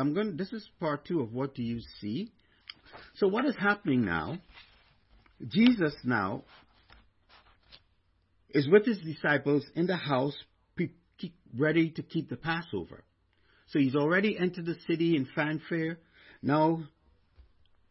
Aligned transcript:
I'm 0.00 0.14
going. 0.14 0.36
This 0.36 0.52
is 0.52 0.66
part 0.80 1.04
two 1.04 1.20
of 1.20 1.32
what 1.32 1.54
do 1.54 1.62
you 1.62 1.80
see. 2.00 2.30
So 3.16 3.28
what 3.28 3.44
is 3.44 3.54
happening 3.56 4.04
now? 4.04 4.38
Jesus 5.46 5.94
now 6.04 6.44
is 8.50 8.68
with 8.68 8.86
his 8.86 8.98
disciples 8.98 9.64
in 9.74 9.86
the 9.86 9.96
house, 9.96 10.34
ready 11.56 11.90
to 11.90 12.02
keep 12.02 12.30
the 12.30 12.36
Passover. 12.36 13.04
So 13.68 13.78
he's 13.78 13.94
already 13.94 14.38
entered 14.38 14.66
the 14.66 14.76
city 14.86 15.16
in 15.16 15.28
fanfare. 15.34 15.98
Now 16.42 16.84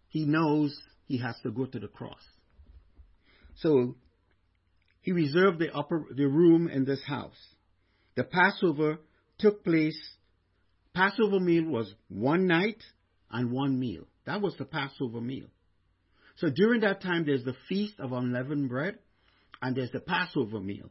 he 0.07 0.26
knows 0.26 0.76
he 1.05 1.20
has 1.20 1.36
to 1.44 1.52
go 1.52 1.66
to 1.66 1.80
the 1.80 1.88
cross. 1.88 2.21
So 3.57 3.96
he 5.02 5.12
reserved 5.12 5.60
the 5.60 5.73
upper 5.73 6.05
the 6.16 6.26
room 6.26 6.68
in 6.70 6.86
this 6.86 7.04
house. 7.05 7.39
The 8.16 8.23
Passover 8.23 9.00
took 9.38 9.64
place. 9.64 10.00
Passover 11.00 11.39
meal 11.39 11.63
was 11.63 11.93
one 12.09 12.45
night 12.45 12.84
and 13.31 13.54
one 13.54 13.79
meal. 13.79 14.03
That 14.26 14.41
was 14.41 14.58
the 14.58 14.66
Passover 14.66 15.22
meal. 15.22 15.48
So 16.35 16.49
during 16.49 16.81
that 16.81 17.02
time, 17.02 17.23
there's 17.25 17.45
the 17.45 17.55
feast 17.70 17.94
of 18.02 18.12
unleavened 18.12 18.67
bread, 18.67 18.98
and 19.62 19.77
there's 19.77 19.91
the 19.91 20.02
Passover 20.02 20.59
meal. 20.59 20.89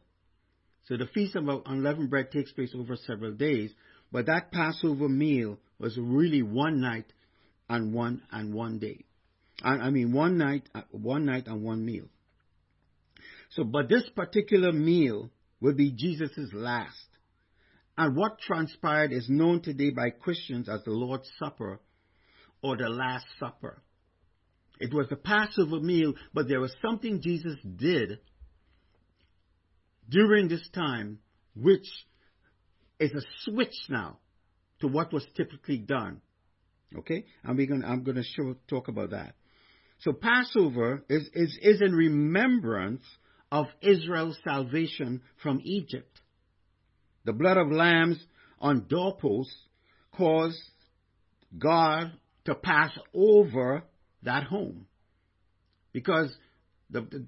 So 0.87 0.97
the 0.97 1.05
feast 1.05 1.35
of 1.35 1.47
unleavened 1.63 2.09
bread 2.09 2.31
takes 2.31 2.51
place 2.51 2.73
over 2.75 2.95
several 2.95 3.33
days, 3.33 3.71
but 4.11 4.25
that 4.25 4.51
Passover 4.51 5.07
meal 5.07 5.59
was 5.77 5.95
really 5.95 6.41
one 6.41 6.81
night 6.81 7.13
and 7.69 7.93
one 7.93 8.23
and 8.31 8.51
one 8.51 8.79
day. 8.79 9.05
I 9.61 9.91
mean, 9.91 10.11
one 10.11 10.39
night, 10.39 10.67
uh, 10.73 10.81
one 10.89 11.25
night 11.25 11.45
and 11.45 11.61
one 11.61 11.85
meal. 11.85 12.05
So, 13.51 13.63
but 13.63 13.89
this 13.89 14.09
particular 14.15 14.71
meal 14.71 15.29
will 15.61 15.75
be 15.75 15.91
Jesus' 15.91 16.49
last. 16.51 16.97
And 17.99 18.15
what 18.15 18.39
transpired 18.39 19.11
is 19.11 19.27
known 19.27 19.61
today 19.61 19.89
by 19.89 20.11
Christians 20.11 20.69
as 20.69 20.81
the 20.85 20.91
Lord's 20.91 21.29
Supper 21.37 21.81
or 22.63 22.77
the 22.77 22.87
Last 22.87 23.25
Supper. 23.41 23.83
It 24.79 24.93
was 24.93 25.09
the 25.09 25.17
Passover 25.17 25.81
meal, 25.81 26.13
but 26.33 26.47
there 26.47 26.61
was 26.61 26.73
something 26.81 27.21
Jesus 27.21 27.57
did 27.75 28.19
during 30.07 30.47
this 30.47 30.65
time 30.69 31.19
which 31.57 31.89
is 33.01 33.11
a 33.11 33.21
switch 33.41 33.75
now 33.89 34.19
to 34.79 34.87
what 34.87 35.11
was 35.11 35.27
typically 35.35 35.79
done. 35.79 36.21
Okay? 36.99 37.25
And 37.43 37.57
we're 37.57 37.67
gonna 37.67 37.85
I'm 37.85 38.05
to 38.05 38.23
show, 38.23 38.55
talk 38.69 38.87
about 38.87 39.09
that. 39.09 39.35
So 40.03 40.13
Passover 40.13 41.03
is, 41.09 41.29
is, 41.33 41.59
is 41.61 41.81
in 41.81 41.93
remembrance 41.93 43.03
of 43.51 43.65
Israel's 43.81 44.39
salvation 44.45 45.21
from 45.43 45.59
Egypt. 45.65 46.18
The 47.25 47.33
blood 47.33 47.57
of 47.57 47.71
lambs 47.71 48.17
on 48.59 48.87
doorposts 48.87 49.55
caused 50.15 50.61
God 51.57 52.11
to 52.45 52.55
pass 52.55 52.91
over 53.13 53.83
that 54.23 54.43
home. 54.43 54.85
Because 55.93 56.35
the, 56.89 57.01
the, 57.01 57.25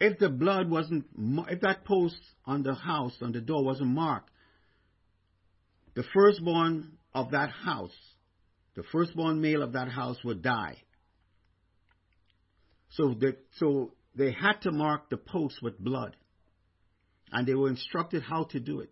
if 0.00 0.18
the 0.18 0.28
blood 0.28 0.70
wasn't, 0.70 1.06
if 1.48 1.60
that 1.60 1.84
post 1.84 2.20
on 2.46 2.62
the 2.62 2.74
house, 2.74 3.16
on 3.20 3.32
the 3.32 3.40
door 3.40 3.64
wasn't 3.64 3.90
marked, 3.90 4.30
the 5.94 6.04
firstborn 6.14 6.92
of 7.14 7.32
that 7.32 7.50
house, 7.50 7.96
the 8.76 8.82
firstborn 8.92 9.40
male 9.40 9.62
of 9.62 9.72
that 9.72 9.88
house 9.88 10.16
would 10.24 10.42
die. 10.42 10.76
So, 12.90 13.14
the, 13.18 13.36
so 13.56 13.92
they 14.14 14.32
had 14.32 14.60
to 14.62 14.72
mark 14.72 15.10
the 15.10 15.16
post 15.16 15.62
with 15.62 15.78
blood. 15.78 16.16
And 17.32 17.46
they 17.46 17.54
were 17.54 17.68
instructed 17.68 18.22
how 18.22 18.44
to 18.50 18.60
do 18.60 18.80
it. 18.80 18.90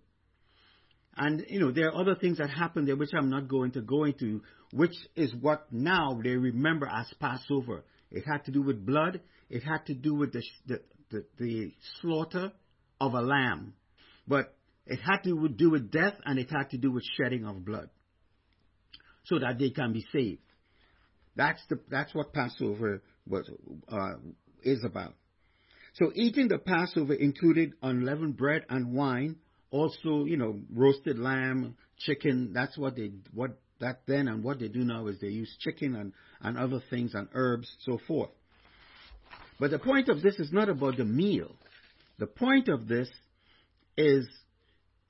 And, 1.17 1.45
you 1.49 1.59
know, 1.59 1.73
there 1.73 1.89
are 1.89 2.01
other 2.01 2.15
things 2.15 2.39
that 2.39 2.49
happened 2.49 2.87
there 2.87 2.97
which 2.97 3.11
I'm 3.13 3.29
not 3.29 3.49
going 3.49 3.73
to 3.73 3.81
go 3.81 4.05
into, 4.05 4.43
which 4.73 4.95
is 5.17 5.35
what 5.41 5.67
now 5.73 6.21
they 6.23 6.37
remember 6.37 6.87
as 6.87 7.13
Passover. 7.19 7.85
It 8.11 8.25
had 8.25 8.45
to 8.45 8.53
do 8.53 8.63
with 8.63 8.87
blood. 8.87 9.21
It 9.51 9.65
had 9.65 9.85
to 9.87 9.95
do 9.95 10.15
with 10.15 10.33
the, 10.33 10.43
the, 10.67 10.81
the, 11.11 11.25
the 11.39 11.73
slaughter 12.01 12.53
of 13.01 13.15
a 13.15 13.21
lamb. 13.21 13.75
But 14.29 14.55
it 14.87 15.01
had 15.01 15.25
to 15.25 15.49
do 15.49 15.71
with 15.71 15.91
death 15.91 16.15
and 16.25 16.39
it 16.39 16.51
had 16.51 16.71
to 16.71 16.79
do 16.79 16.93
with 16.93 17.03
shedding 17.17 17.45
of 17.45 17.65
blood. 17.65 17.91
So 19.25 19.41
that 19.41 19.59
they 19.59 19.71
can 19.71 19.93
be 19.93 20.07
saved. 20.13 20.41
That's 21.35 21.61
the, 21.69 21.81
that's 21.91 22.15
what 22.15 22.33
Passover 22.33 23.03
was, 23.27 23.51
uh, 23.89 24.15
is 24.63 24.85
about. 24.85 25.15
So 25.95 26.13
eating 26.15 26.49
the 26.49 26.59
Passover 26.59 27.15
included 27.15 27.73
unleavened 27.83 28.37
bread 28.37 28.65
and 28.69 28.93
wine, 28.93 29.37
also, 29.71 30.25
you 30.25 30.37
know, 30.37 30.61
roasted 30.73 31.19
lamb, 31.19 31.77
chicken. 31.99 32.53
That's 32.55 32.77
what 32.79 32.97
they, 32.97 33.13
what 33.33 33.59
that 33.81 34.01
then 34.07 34.29
and 34.29 34.43
what 34.43 34.59
they 34.59 34.69
do 34.69 34.85
now 34.85 35.07
is 35.07 35.21
they 35.21 35.29
use 35.29 35.55
chicken 35.61 35.95
and, 35.95 36.13
and 36.41 36.59
other 36.59 36.81
things 36.91 37.15
and 37.15 37.29
herbs, 37.33 37.71
so 37.81 37.99
forth. 38.07 38.31
But 39.61 39.71
the 39.71 39.79
point 39.79 40.09
of 40.09 40.23
this 40.23 40.39
is 40.39 40.53
not 40.53 40.69
about 40.69 40.97
the 40.97 41.05
meal. 41.05 41.55
The 42.19 42.27
point 42.27 42.69
of 42.69 42.89
this 42.89 43.09
is, 43.97 44.29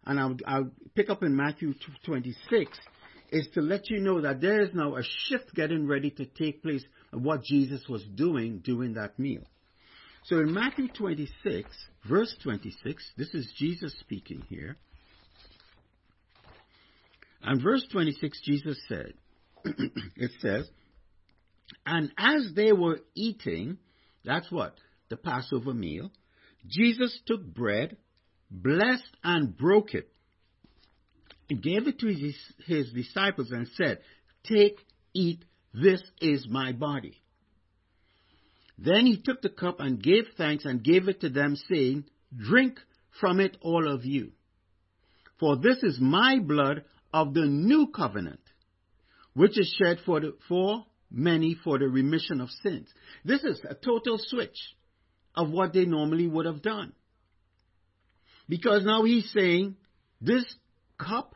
and 0.04 0.18
I'll, 0.18 0.36
I'll 0.46 0.70
pick 0.94 1.10
up 1.10 1.22
in 1.22 1.36
Matthew 1.36 1.74
26, 2.04 2.78
is 3.30 3.48
to 3.54 3.60
let 3.60 3.90
you 3.90 4.00
know 4.00 4.22
that 4.22 4.40
there 4.40 4.62
is 4.62 4.70
now 4.72 4.96
a 4.96 5.02
shift 5.02 5.54
getting 5.54 5.86
ready 5.86 6.10
to 6.10 6.24
take 6.24 6.62
place 6.62 6.84
of 7.12 7.22
what 7.22 7.42
Jesus 7.42 7.82
was 7.88 8.02
doing 8.14 8.60
during 8.64 8.94
that 8.94 9.18
meal. 9.18 9.42
So 10.28 10.40
in 10.40 10.52
Matthew 10.52 10.88
26, 10.88 11.70
verse 12.06 12.36
26, 12.42 13.12
this 13.16 13.32
is 13.32 13.50
Jesus 13.56 13.94
speaking 14.00 14.42
here. 14.50 14.76
And 17.42 17.62
verse 17.62 17.86
26, 17.90 18.38
Jesus 18.44 18.78
said, 18.88 19.14
it 19.64 20.30
says, 20.40 20.68
And 21.86 22.12
as 22.18 22.50
they 22.54 22.72
were 22.72 23.00
eating, 23.14 23.78
that's 24.22 24.52
what? 24.52 24.74
The 25.08 25.16
Passover 25.16 25.72
meal, 25.72 26.10
Jesus 26.66 27.18
took 27.24 27.42
bread, 27.42 27.96
blessed 28.50 29.16
and 29.24 29.56
broke 29.56 29.94
it, 29.94 30.12
and 31.48 31.62
gave 31.62 31.88
it 31.88 32.00
to 32.00 32.06
his, 32.06 32.36
his 32.66 32.92
disciples 32.92 33.50
and 33.50 33.66
said, 33.76 34.00
Take, 34.44 34.76
eat, 35.14 35.42
this 35.72 36.02
is 36.20 36.46
my 36.50 36.72
body. 36.72 37.22
Then 38.78 39.06
he 39.06 39.20
took 39.20 39.42
the 39.42 39.48
cup 39.48 39.80
and 39.80 40.02
gave 40.02 40.24
thanks 40.36 40.64
and 40.64 40.82
gave 40.82 41.08
it 41.08 41.20
to 41.22 41.28
them, 41.28 41.56
saying, 41.68 42.04
Drink 42.36 42.78
from 43.20 43.40
it, 43.40 43.56
all 43.60 43.92
of 43.92 44.04
you. 44.04 44.32
For 45.40 45.56
this 45.56 45.82
is 45.82 45.98
my 46.00 46.38
blood 46.38 46.84
of 47.12 47.34
the 47.34 47.46
new 47.46 47.88
covenant, 47.88 48.40
which 49.34 49.58
is 49.58 49.74
shed 49.78 49.98
for, 50.06 50.20
the, 50.20 50.36
for 50.48 50.84
many 51.10 51.56
for 51.64 51.78
the 51.78 51.88
remission 51.88 52.40
of 52.40 52.50
sins. 52.62 52.88
This 53.24 53.42
is 53.42 53.60
a 53.68 53.74
total 53.74 54.18
switch 54.20 54.58
of 55.34 55.50
what 55.50 55.72
they 55.72 55.84
normally 55.84 56.26
would 56.26 56.46
have 56.46 56.62
done. 56.62 56.92
Because 58.48 58.84
now 58.84 59.04
he's 59.04 59.30
saying, 59.32 59.76
this 60.20 60.44
cup 60.98 61.34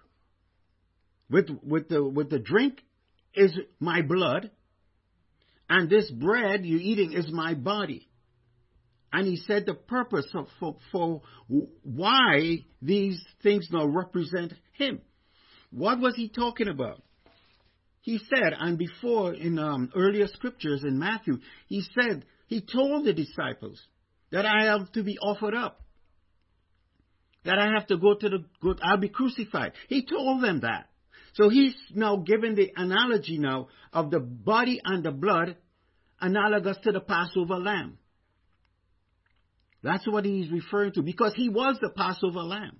with, 1.31 1.49
with, 1.63 1.89
the, 1.89 2.03
with 2.03 2.31
the 2.31 2.39
drink 2.39 2.83
is 3.35 3.57
my 3.79 4.03
blood, 4.03 4.51
and 5.73 5.89
this 5.89 6.11
bread 6.11 6.67
you're 6.67 6.79
eating 6.79 7.15
is 7.15 7.33
my 7.33 7.55
body. 7.55 8.07
And 9.11 9.27
he 9.27 9.37
said 9.37 9.65
the 9.65 9.73
purpose 9.73 10.27
of, 10.35 10.47
for, 10.61 10.77
for 10.93 11.23
why 11.83 12.59
these 12.83 13.25
things 13.43 13.69
now 13.73 13.87
represent 13.87 14.53
him. 14.75 15.01
What 15.71 15.99
was 15.99 16.15
he 16.15 16.29
talking 16.29 16.69
about? 16.69 17.03
He 18.03 18.19
said, 18.19 18.53
and 18.59 18.77
before 18.77 19.33
in 19.33 19.59
um, 19.59 19.91
earlier 19.97 20.27
scriptures 20.27 20.85
in 20.85 20.99
Matthew, 20.99 21.39
he 21.69 21.83
said, 21.99 22.27
he 22.49 22.61
told 22.61 23.07
the 23.07 23.15
disciples 23.15 23.81
that 24.31 24.45
I 24.45 24.65
have 24.65 24.93
to 24.93 25.03
be 25.03 25.19
offered 25.19 25.55
up. 25.55 25.81
That 27.47 27.59
I 27.59 27.73
have 27.73 27.87
to 27.87 27.97
go 27.97 28.15
to 28.15 28.29
the 28.29 28.45
good, 28.61 28.79
I'll 28.83 28.99
be 28.99 29.09
crucified. 29.09 29.73
He 29.89 30.05
told 30.05 30.45
them 30.45 30.61
that. 30.61 30.91
So 31.35 31.49
he's 31.49 31.75
now 31.95 32.17
giving 32.17 32.57
the 32.57 32.73
analogy 32.77 33.39
now 33.39 33.69
of 33.91 34.11
the 34.11 34.21
body 34.21 34.83
and 34.85 35.03
the 35.03 35.13
blood 35.13 35.57
analogous 36.23 36.79
to 36.85 36.93
the 36.93 37.01
Passover 37.01 37.59
lamb. 37.59 37.99
That's 39.83 40.07
what 40.07 40.25
he's 40.25 40.51
referring 40.51 40.93
to 40.93 41.03
because 41.03 41.35
he 41.37 41.49
was 41.49 41.77
the 41.81 41.91
Passover 41.91 42.43
lamb. 42.43 42.79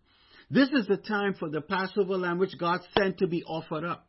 This 0.49 0.71
is 0.71 0.87
the 0.87 0.97
time 0.97 1.35
for 1.35 1.51
the 1.51 1.61
Passover 1.61 2.17
lamb 2.17 2.39
which 2.39 2.57
God 2.59 2.81
sent 2.97 3.19
to 3.19 3.27
be 3.27 3.43
offered 3.43 3.85
up. 3.85 4.07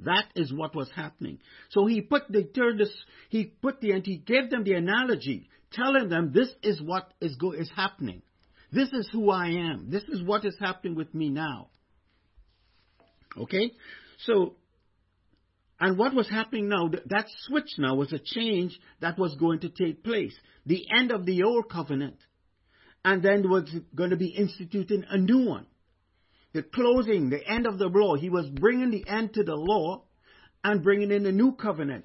That 0.00 0.24
is 0.34 0.52
what 0.52 0.74
was 0.74 0.90
happening. 0.94 1.38
So 1.70 1.86
he 1.86 2.00
put 2.00 2.22
the 2.28 2.44
turned 2.44 2.80
this, 2.80 2.92
he 3.30 3.44
put 3.44 3.80
the 3.80 3.92
and 3.92 4.04
he 4.04 4.16
gave 4.16 4.50
them 4.50 4.64
the 4.64 4.74
analogy, 4.74 5.48
telling 5.72 6.08
them 6.08 6.32
this 6.32 6.48
is 6.62 6.80
what 6.80 7.12
is 7.20 7.36
go, 7.36 7.52
is 7.52 7.70
happening. 7.74 8.22
This 8.70 8.90
is 8.92 9.08
who 9.12 9.30
I 9.30 9.48
am. 9.48 9.90
This 9.90 10.04
is 10.04 10.22
what 10.22 10.44
is 10.44 10.56
happening 10.60 10.94
with 10.94 11.14
me 11.14 11.30
now. 11.30 11.68
Okay? 13.36 13.72
So, 14.24 14.56
and 15.80 15.96
what 15.96 16.14
was 16.14 16.28
happening 16.28 16.68
now, 16.68 16.90
that 17.06 17.26
switch 17.46 17.70
now 17.78 17.94
was 17.94 18.12
a 18.12 18.18
change 18.18 18.78
that 19.00 19.18
was 19.18 19.36
going 19.36 19.60
to 19.60 19.68
take 19.68 20.02
place. 20.02 20.34
The 20.66 20.86
end 20.96 21.12
of 21.12 21.24
the 21.24 21.44
old 21.44 21.70
covenant. 21.70 22.16
And 23.04 23.22
then 23.22 23.48
was 23.48 23.70
going 23.94 24.10
to 24.10 24.16
be 24.16 24.28
instituting 24.28 25.04
a 25.08 25.16
new 25.16 25.46
one. 25.46 25.66
the 26.52 26.62
closing, 26.62 27.30
the 27.30 27.46
end 27.46 27.66
of 27.66 27.78
the 27.78 27.86
law. 27.86 28.16
He 28.16 28.30
was 28.30 28.48
bringing 28.48 28.90
the 28.90 29.06
end 29.06 29.34
to 29.34 29.44
the 29.44 29.54
law 29.54 30.02
and 30.64 30.82
bringing 30.82 31.12
in 31.12 31.24
a 31.26 31.32
new 31.32 31.52
covenant, 31.52 32.04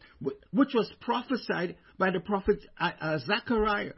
which 0.52 0.74
was 0.74 0.92
prophesied 1.02 1.76
by 1.98 2.12
the 2.12 2.20
prophet 2.20 2.60
uh, 2.80 2.92
uh, 3.02 3.18
Zechariah. 3.20 3.94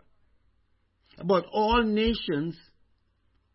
About 1.18 1.46
all 1.52 1.84
nations 1.84 2.56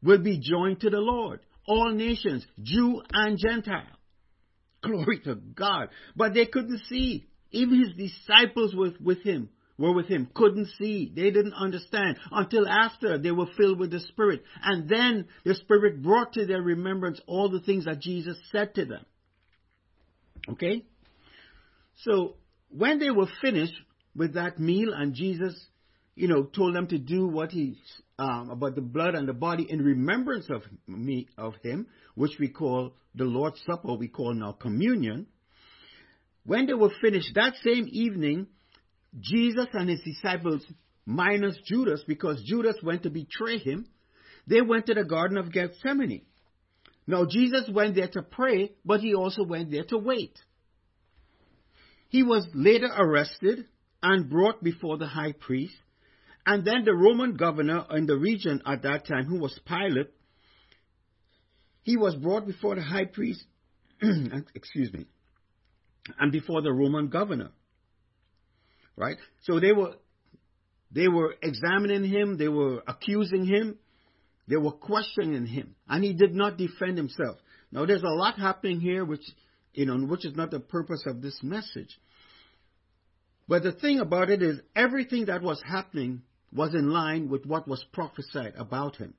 will 0.02 0.18
be 0.22 0.38
joined 0.38 0.80
to 0.80 0.90
the 0.90 0.98
Lord. 0.98 1.40
All 1.66 1.92
nations, 1.92 2.44
Jew 2.62 3.02
and 3.12 3.38
Gentile. 3.38 3.99
Glory 4.82 5.20
to 5.20 5.34
God. 5.34 5.88
But 6.16 6.34
they 6.34 6.46
couldn't 6.46 6.82
see. 6.88 7.26
Even 7.52 7.80
his 7.80 8.10
disciples 8.10 8.74
were 8.74 8.92
with 9.00 9.22
him, 9.22 9.48
were 9.76 9.92
with 9.92 10.06
him, 10.06 10.28
couldn't 10.32 10.68
see. 10.78 11.12
They 11.14 11.30
didn't 11.30 11.54
understand 11.54 12.18
until 12.30 12.68
after 12.68 13.18
they 13.18 13.32
were 13.32 13.48
filled 13.56 13.78
with 13.78 13.90
the 13.90 14.00
Spirit. 14.00 14.44
And 14.62 14.88
then 14.88 15.26
the 15.44 15.54
Spirit 15.54 16.02
brought 16.02 16.34
to 16.34 16.46
their 16.46 16.62
remembrance 16.62 17.20
all 17.26 17.48
the 17.48 17.60
things 17.60 17.86
that 17.86 18.00
Jesus 18.00 18.38
said 18.52 18.74
to 18.76 18.84
them. 18.84 19.04
Okay? 20.48 20.84
So 22.04 22.36
when 22.70 22.98
they 22.98 23.10
were 23.10 23.28
finished 23.42 23.74
with 24.14 24.34
that 24.34 24.58
meal 24.58 24.92
and 24.94 25.14
Jesus, 25.14 25.54
you 26.14 26.28
know, 26.28 26.44
told 26.44 26.74
them 26.74 26.86
to 26.88 26.98
do 26.98 27.26
what 27.26 27.50
he 27.50 27.78
um, 28.20 28.50
about 28.50 28.74
the 28.74 28.82
blood 28.82 29.14
and 29.14 29.26
the 29.26 29.32
body 29.32 29.66
in 29.68 29.80
remembrance 29.80 30.46
of 30.50 30.62
me 30.86 31.26
of 31.38 31.54
him, 31.62 31.86
which 32.14 32.32
we 32.38 32.48
call 32.48 32.92
the 33.14 33.24
Lord's 33.24 33.60
Supper, 33.66 33.94
we 33.94 34.08
call 34.08 34.34
now 34.34 34.52
communion. 34.52 35.26
When 36.44 36.66
they 36.66 36.74
were 36.74 36.92
finished 37.00 37.30
that 37.34 37.54
same 37.64 37.88
evening, 37.90 38.46
Jesus 39.18 39.68
and 39.72 39.88
his 39.88 40.02
disciples, 40.04 40.62
minus 41.06 41.56
Judas, 41.64 42.04
because 42.06 42.42
Judas 42.44 42.76
went 42.82 43.04
to 43.04 43.10
betray 43.10 43.56
him, 43.56 43.86
they 44.46 44.60
went 44.60 44.86
to 44.86 44.94
the 44.94 45.04
Garden 45.04 45.38
of 45.38 45.50
Gethsemane. 45.50 46.22
Now, 47.06 47.24
Jesus 47.24 47.70
went 47.72 47.94
there 47.94 48.08
to 48.08 48.22
pray, 48.22 48.72
but 48.84 49.00
he 49.00 49.14
also 49.14 49.44
went 49.44 49.70
there 49.70 49.84
to 49.84 49.96
wait. 49.96 50.38
He 52.10 52.22
was 52.22 52.46
later 52.52 52.90
arrested 52.94 53.66
and 54.02 54.28
brought 54.28 54.62
before 54.62 54.98
the 54.98 55.06
high 55.06 55.32
priest, 55.32 55.74
and 56.46 56.64
then 56.64 56.84
the 56.84 56.94
Roman 56.94 57.36
governor 57.36 57.84
in 57.90 58.06
the 58.06 58.16
region 58.16 58.62
at 58.66 58.82
that 58.82 59.06
time, 59.06 59.26
who 59.26 59.38
was 59.38 59.58
Pilate, 59.66 60.10
he 61.82 61.96
was 61.96 62.14
brought 62.14 62.46
before 62.46 62.74
the 62.74 62.82
high 62.82 63.04
priest, 63.04 63.44
excuse 64.54 64.92
me, 64.92 65.06
and 66.18 66.32
before 66.32 66.62
the 66.62 66.72
Roman 66.72 67.08
governor. 67.08 67.50
Right? 68.96 69.16
So 69.42 69.60
they 69.60 69.72
were 69.72 69.94
they 70.90 71.08
were 71.08 71.34
examining 71.42 72.04
him, 72.04 72.36
they 72.36 72.48
were 72.48 72.82
accusing 72.86 73.46
him, 73.46 73.78
they 74.48 74.56
were 74.56 74.72
questioning 74.72 75.46
him, 75.46 75.76
and 75.88 76.02
he 76.02 76.12
did 76.12 76.34
not 76.34 76.56
defend 76.58 76.96
himself. 76.96 77.36
Now 77.70 77.86
there's 77.86 78.02
a 78.02 78.08
lot 78.08 78.38
happening 78.38 78.80
here 78.80 79.04
which 79.04 79.22
you 79.72 79.86
know, 79.86 79.96
which 80.06 80.24
is 80.24 80.34
not 80.34 80.50
the 80.50 80.60
purpose 80.60 81.04
of 81.06 81.22
this 81.22 81.38
message. 81.42 81.98
But 83.48 83.62
the 83.62 83.72
thing 83.72 84.00
about 84.00 84.30
it 84.30 84.42
is, 84.42 84.60
everything 84.74 85.26
that 85.26 85.42
was 85.42 85.62
happening 85.64 86.22
was 86.52 86.74
in 86.74 86.90
line 86.90 87.28
with 87.28 87.46
what 87.46 87.68
was 87.68 87.84
prophesied 87.92 88.54
about 88.56 88.96
him. 88.96 89.14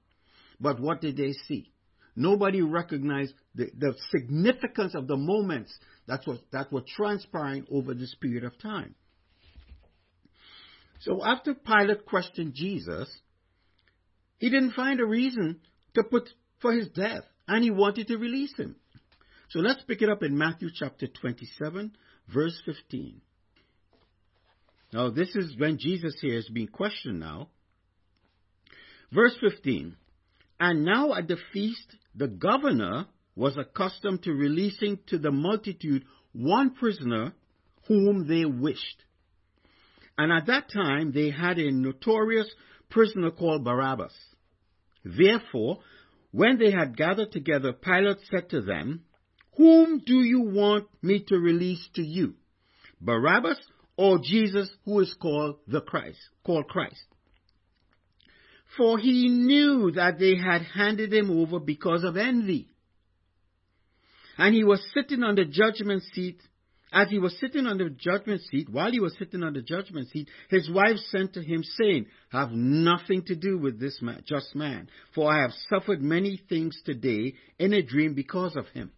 But 0.59 0.79
what 0.79 1.01
did 1.01 1.17
they 1.17 1.33
see? 1.33 1.71
Nobody 2.15 2.61
recognized 2.61 3.33
the, 3.55 3.69
the 3.77 3.95
significance 4.11 4.95
of 4.95 5.07
the 5.07 5.15
moments 5.15 5.73
that, 6.07 6.27
was, 6.27 6.39
that 6.51 6.71
were 6.71 6.83
transpiring 6.95 7.65
over 7.71 7.93
this 7.93 8.13
period 8.21 8.43
of 8.43 8.59
time. 8.59 8.95
So 11.01 11.23
after 11.23 11.55
Pilate 11.55 12.05
questioned 12.05 12.53
Jesus, 12.53 13.09
he 14.37 14.49
didn't 14.49 14.73
find 14.73 14.99
a 14.99 15.05
reason 15.05 15.61
to 15.95 16.03
put 16.03 16.29
for 16.59 16.73
his 16.73 16.89
death, 16.89 17.23
and 17.47 17.63
he 17.63 17.71
wanted 17.71 18.07
to 18.07 18.17
release 18.17 18.55
him. 18.55 18.75
So 19.49 19.59
let's 19.59 19.83
pick 19.83 20.01
it 20.01 20.09
up 20.09 20.21
in 20.21 20.37
Matthew 20.37 20.69
chapter 20.73 21.07
27, 21.07 21.95
verse 22.33 22.61
15. 22.65 23.21
Now, 24.93 25.09
this 25.09 25.35
is 25.35 25.55
when 25.57 25.77
Jesus 25.77 26.15
here 26.21 26.38
is 26.38 26.49
being 26.49 26.67
questioned 26.67 27.19
now. 27.19 27.49
Verse 29.11 29.35
15. 29.39 29.95
And 30.59 30.85
now 30.85 31.13
at 31.13 31.27
the 31.27 31.38
feast, 31.53 31.95
the 32.15 32.27
governor 32.27 33.05
was 33.35 33.57
accustomed 33.57 34.23
to 34.23 34.31
releasing 34.31 34.99
to 35.07 35.17
the 35.17 35.31
multitude 35.31 36.05
one 36.33 36.75
prisoner 36.75 37.33
whom 37.88 38.27
they 38.27 38.45
wished. 38.45 39.03
And 40.17 40.31
at 40.31 40.47
that 40.47 40.69
time, 40.71 41.11
they 41.13 41.31
had 41.31 41.57
a 41.57 41.71
notorious 41.71 42.49
prisoner 42.89 43.31
called 43.31 43.63
Barabbas. 43.63 44.13
Therefore, 45.03 45.79
when 46.31 46.59
they 46.59 46.71
had 46.71 46.97
gathered 46.97 47.31
together, 47.31 47.73
Pilate 47.73 48.17
said 48.29 48.49
to 48.49 48.61
them, 48.61 49.03
whom 49.57 49.99
do 50.05 50.21
you 50.21 50.41
want 50.41 50.88
me 51.01 51.23
to 51.27 51.35
release 51.38 51.85
to 51.95 52.01
you? 52.01 52.35
Barabbas 53.01 53.59
or 54.01 54.18
Jesus 54.18 54.68
who 54.83 55.00
is 55.01 55.13
called 55.21 55.57
the 55.68 55.80
Christ, 55.80 56.18
called 56.44 56.68
Christ? 56.68 57.06
For 58.75 58.98
he 58.98 59.30
knew 59.30 59.92
that 59.92 60.18
they 60.18 60.36
had 60.36 60.63
handed 60.63 61.13
him 61.13 61.30
over 61.30 61.59
because 61.59 62.03
of 62.03 62.18
envy. 62.18 62.69
And 64.39 64.56
he 64.56 64.63
was 64.63 64.83
sitting 64.95 65.21
on 65.21 65.36
the 65.36 65.45
judgment 65.45 66.01
seat. 66.13 66.42
As 66.92 67.09
he 67.09 67.19
was 67.19 67.38
sitting 67.39 67.68
on 67.68 67.77
the 67.77 67.92
judgment 67.92 68.42
seat, 68.50 68.69
while 68.69 68.92
he 68.92 69.00
was 69.00 69.15
sitting 69.19 69.44
on 69.44 69.53
the 69.53 69.62
judgment 69.62 70.09
seat, 70.09 70.27
his 70.50 70.68
wife 70.69 70.98
sent 71.09 71.33
to 71.36 71.44
him, 71.44 71.63
saying, 71.63 72.07
Have 72.31 72.51
nothing 72.51 73.24
to 73.27 73.36
do 73.36 73.59
with 73.59 73.80
this 73.80 74.01
man, 74.01 74.24
just 74.27 74.56
man, 74.56 74.89
for 75.13 75.31
I 75.31 75.44
have 75.44 75.51
suffered 75.69 76.01
many 76.01 76.42
things 76.50 76.75
today 76.83 77.36
in 77.59 77.71
a 77.74 77.83
dream 77.83 78.15
because 78.15 78.56
of 78.56 78.68
him. 78.69 78.92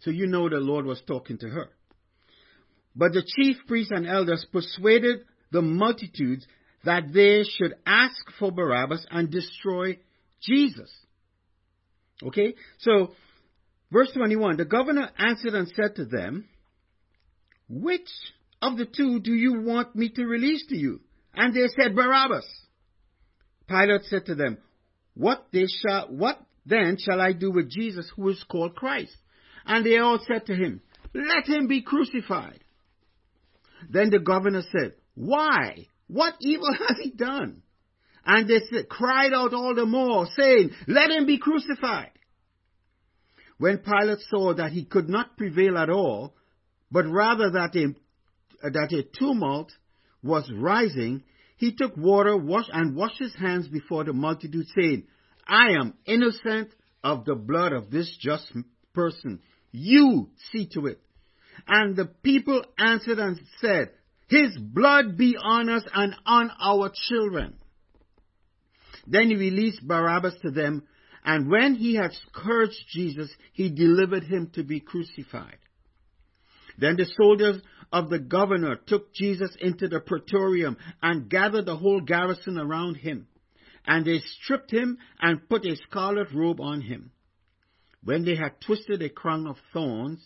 So 0.00 0.10
you 0.10 0.26
know 0.26 0.48
the 0.48 0.56
Lord 0.56 0.86
was 0.86 1.02
talking 1.06 1.36
to 1.38 1.48
her. 1.48 1.68
But 2.94 3.12
the 3.12 3.22
chief 3.22 3.56
priests 3.66 3.92
and 3.94 4.06
elders 4.06 4.46
persuaded 4.52 5.20
the 5.50 5.62
multitudes 5.62 6.46
that 6.84 7.12
they 7.12 7.44
should 7.44 7.74
ask 7.86 8.16
for 8.38 8.50
Barabbas 8.50 9.06
and 9.10 9.30
destroy 9.30 9.98
Jesus. 10.40 10.90
Okay? 12.22 12.54
So, 12.78 13.12
verse 13.90 14.10
21 14.14 14.56
The 14.56 14.64
governor 14.64 15.10
answered 15.18 15.54
and 15.54 15.68
said 15.68 15.96
to 15.96 16.04
them, 16.04 16.48
Which 17.68 18.08
of 18.60 18.76
the 18.76 18.86
two 18.86 19.20
do 19.20 19.32
you 19.32 19.60
want 19.60 19.94
me 19.94 20.10
to 20.10 20.24
release 20.24 20.66
to 20.68 20.76
you? 20.76 21.00
And 21.34 21.54
they 21.54 21.66
said, 21.68 21.94
Barabbas. 21.94 22.46
Pilate 23.68 24.04
said 24.04 24.26
to 24.26 24.34
them, 24.34 24.58
What, 25.14 25.46
shall, 25.52 26.08
what 26.08 26.38
then 26.66 26.96
shall 26.98 27.20
I 27.20 27.32
do 27.32 27.50
with 27.50 27.70
Jesus 27.70 28.10
who 28.16 28.28
is 28.28 28.44
called 28.50 28.74
Christ? 28.74 29.16
And 29.64 29.86
they 29.86 29.98
all 29.98 30.18
said 30.26 30.46
to 30.46 30.54
him, 30.54 30.82
Let 31.14 31.46
him 31.46 31.68
be 31.68 31.82
crucified. 31.82 32.61
Then 33.90 34.10
the 34.10 34.18
governor 34.18 34.62
said, 34.70 34.94
Why? 35.14 35.86
What 36.08 36.34
evil 36.40 36.72
has 36.88 36.98
he 37.02 37.10
done? 37.10 37.62
And 38.24 38.48
they 38.48 38.60
said, 38.70 38.88
cried 38.88 39.32
out 39.32 39.52
all 39.52 39.74
the 39.74 39.86
more, 39.86 40.28
saying, 40.36 40.70
Let 40.86 41.10
him 41.10 41.26
be 41.26 41.38
crucified. 41.38 42.10
When 43.58 43.78
Pilate 43.78 44.20
saw 44.28 44.54
that 44.54 44.72
he 44.72 44.84
could 44.84 45.08
not 45.08 45.36
prevail 45.36 45.78
at 45.78 45.90
all, 45.90 46.34
but 46.90 47.06
rather 47.06 47.50
that 47.50 47.74
a, 47.76 48.70
that 48.70 48.92
a 48.92 49.02
tumult 49.18 49.72
was 50.22 50.50
rising, 50.52 51.22
he 51.56 51.74
took 51.74 51.96
water 51.96 52.36
wash, 52.36 52.66
and 52.72 52.96
washed 52.96 53.18
his 53.18 53.34
hands 53.34 53.68
before 53.68 54.04
the 54.04 54.12
multitude, 54.12 54.66
saying, 54.76 55.04
I 55.46 55.70
am 55.80 55.94
innocent 56.06 56.70
of 57.02 57.24
the 57.24 57.34
blood 57.34 57.72
of 57.72 57.90
this 57.90 58.16
just 58.20 58.52
person. 58.92 59.40
You 59.70 60.30
see 60.50 60.68
to 60.74 60.86
it. 60.86 61.00
And 61.66 61.96
the 61.96 62.06
people 62.06 62.64
answered 62.78 63.18
and 63.18 63.40
said, 63.60 63.90
His 64.28 64.56
blood 64.58 65.16
be 65.16 65.36
on 65.36 65.68
us 65.68 65.84
and 65.94 66.14
on 66.26 66.50
our 66.60 66.90
children. 67.08 67.54
Then 69.06 69.28
he 69.28 69.36
released 69.36 69.86
Barabbas 69.86 70.34
to 70.42 70.50
them, 70.50 70.84
and 71.24 71.50
when 71.50 71.74
he 71.74 71.94
had 71.94 72.12
scourged 72.12 72.84
Jesus, 72.90 73.30
he 73.52 73.70
delivered 73.70 74.24
him 74.24 74.50
to 74.54 74.64
be 74.64 74.80
crucified. 74.80 75.58
Then 76.78 76.96
the 76.96 77.06
soldiers 77.16 77.62
of 77.92 78.08
the 78.10 78.18
governor 78.18 78.76
took 78.86 79.14
Jesus 79.14 79.54
into 79.60 79.88
the 79.88 80.00
praetorium 80.00 80.76
and 81.02 81.28
gathered 81.28 81.66
the 81.66 81.76
whole 81.76 82.00
garrison 82.00 82.58
around 82.58 82.96
him. 82.96 83.26
And 83.86 84.04
they 84.04 84.20
stripped 84.20 84.72
him 84.72 84.98
and 85.20 85.48
put 85.48 85.66
a 85.66 85.76
scarlet 85.88 86.28
robe 86.32 86.60
on 86.60 86.80
him. 86.80 87.10
When 88.02 88.24
they 88.24 88.36
had 88.36 88.60
twisted 88.64 89.02
a 89.02 89.08
crown 89.08 89.46
of 89.46 89.56
thorns, 89.72 90.24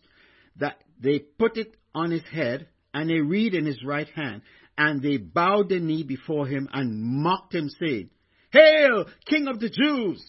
that 0.56 0.82
they 1.00 1.18
put 1.18 1.56
it 1.56 1.76
on 1.94 2.10
his 2.10 2.24
head 2.24 2.68
and 2.92 3.10
a 3.10 3.20
reed 3.20 3.54
in 3.54 3.66
his 3.66 3.82
right 3.84 4.08
hand, 4.08 4.42
and 4.78 5.02
they 5.02 5.16
bowed 5.16 5.68
the 5.68 5.80
knee 5.80 6.02
before 6.02 6.46
him 6.46 6.68
and 6.72 7.02
mocked 7.02 7.54
him, 7.54 7.68
saying, 7.68 8.10
Hail, 8.50 9.06
King 9.26 9.48
of 9.48 9.60
the 9.60 9.70
Jews! 9.70 10.24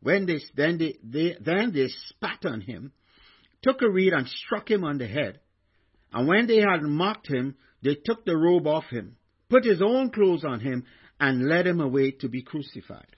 When 0.00 0.26
they, 0.26 0.40
then, 0.56 0.78
they, 0.78 0.98
they, 1.02 1.36
then 1.40 1.72
they 1.72 1.88
spat 2.08 2.44
on 2.44 2.60
him, 2.60 2.92
took 3.62 3.82
a 3.82 3.90
reed 3.90 4.12
and 4.12 4.28
struck 4.28 4.70
him 4.70 4.84
on 4.84 4.98
the 4.98 5.06
head. 5.06 5.40
And 6.12 6.26
when 6.26 6.46
they 6.46 6.58
had 6.58 6.82
mocked 6.82 7.28
him, 7.28 7.56
they 7.82 7.94
took 7.94 8.24
the 8.24 8.36
robe 8.36 8.66
off 8.66 8.84
him, 8.90 9.16
put 9.48 9.64
his 9.64 9.80
own 9.80 10.10
clothes 10.10 10.44
on 10.44 10.60
him, 10.60 10.84
and 11.20 11.48
led 11.48 11.66
him 11.66 11.80
away 11.80 12.10
to 12.10 12.28
be 12.28 12.42
crucified. 12.42 13.16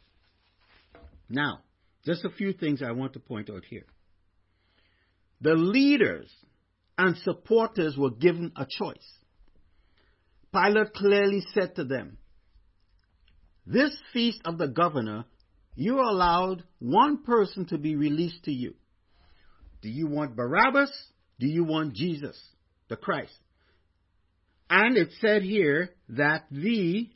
Now, 1.28 1.60
Just 2.04 2.24
a 2.24 2.30
few 2.30 2.52
things 2.52 2.82
I 2.82 2.92
want 2.92 3.14
to 3.14 3.18
point 3.18 3.48
out 3.48 3.64
here. 3.64 3.86
The 5.40 5.54
leaders 5.54 6.30
and 6.96 7.16
supporters 7.18 7.96
were 7.96 8.10
given 8.10 8.52
a 8.56 8.66
choice. 8.68 9.18
Pilate 10.52 10.92
clearly 10.94 11.42
said 11.52 11.74
to 11.76 11.84
them, 11.84 12.18
This 13.66 13.96
feast 14.12 14.40
of 14.44 14.58
the 14.58 14.68
governor, 14.68 15.24
you 15.74 15.98
allowed 15.98 16.62
one 16.78 17.24
person 17.24 17.66
to 17.66 17.78
be 17.78 17.96
released 17.96 18.44
to 18.44 18.52
you. 18.52 18.74
Do 19.82 19.88
you 19.88 20.06
want 20.06 20.36
Barabbas? 20.36 20.92
Do 21.40 21.46
you 21.46 21.64
want 21.64 21.94
Jesus, 21.94 22.40
the 22.88 22.96
Christ? 22.96 23.34
And 24.70 24.96
it 24.96 25.08
said 25.20 25.42
here 25.42 25.90
that 26.10 26.44
the 26.50 27.10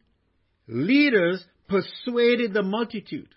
leaders 0.66 1.44
persuaded 1.68 2.52
the 2.52 2.62
multitude. 2.62 3.28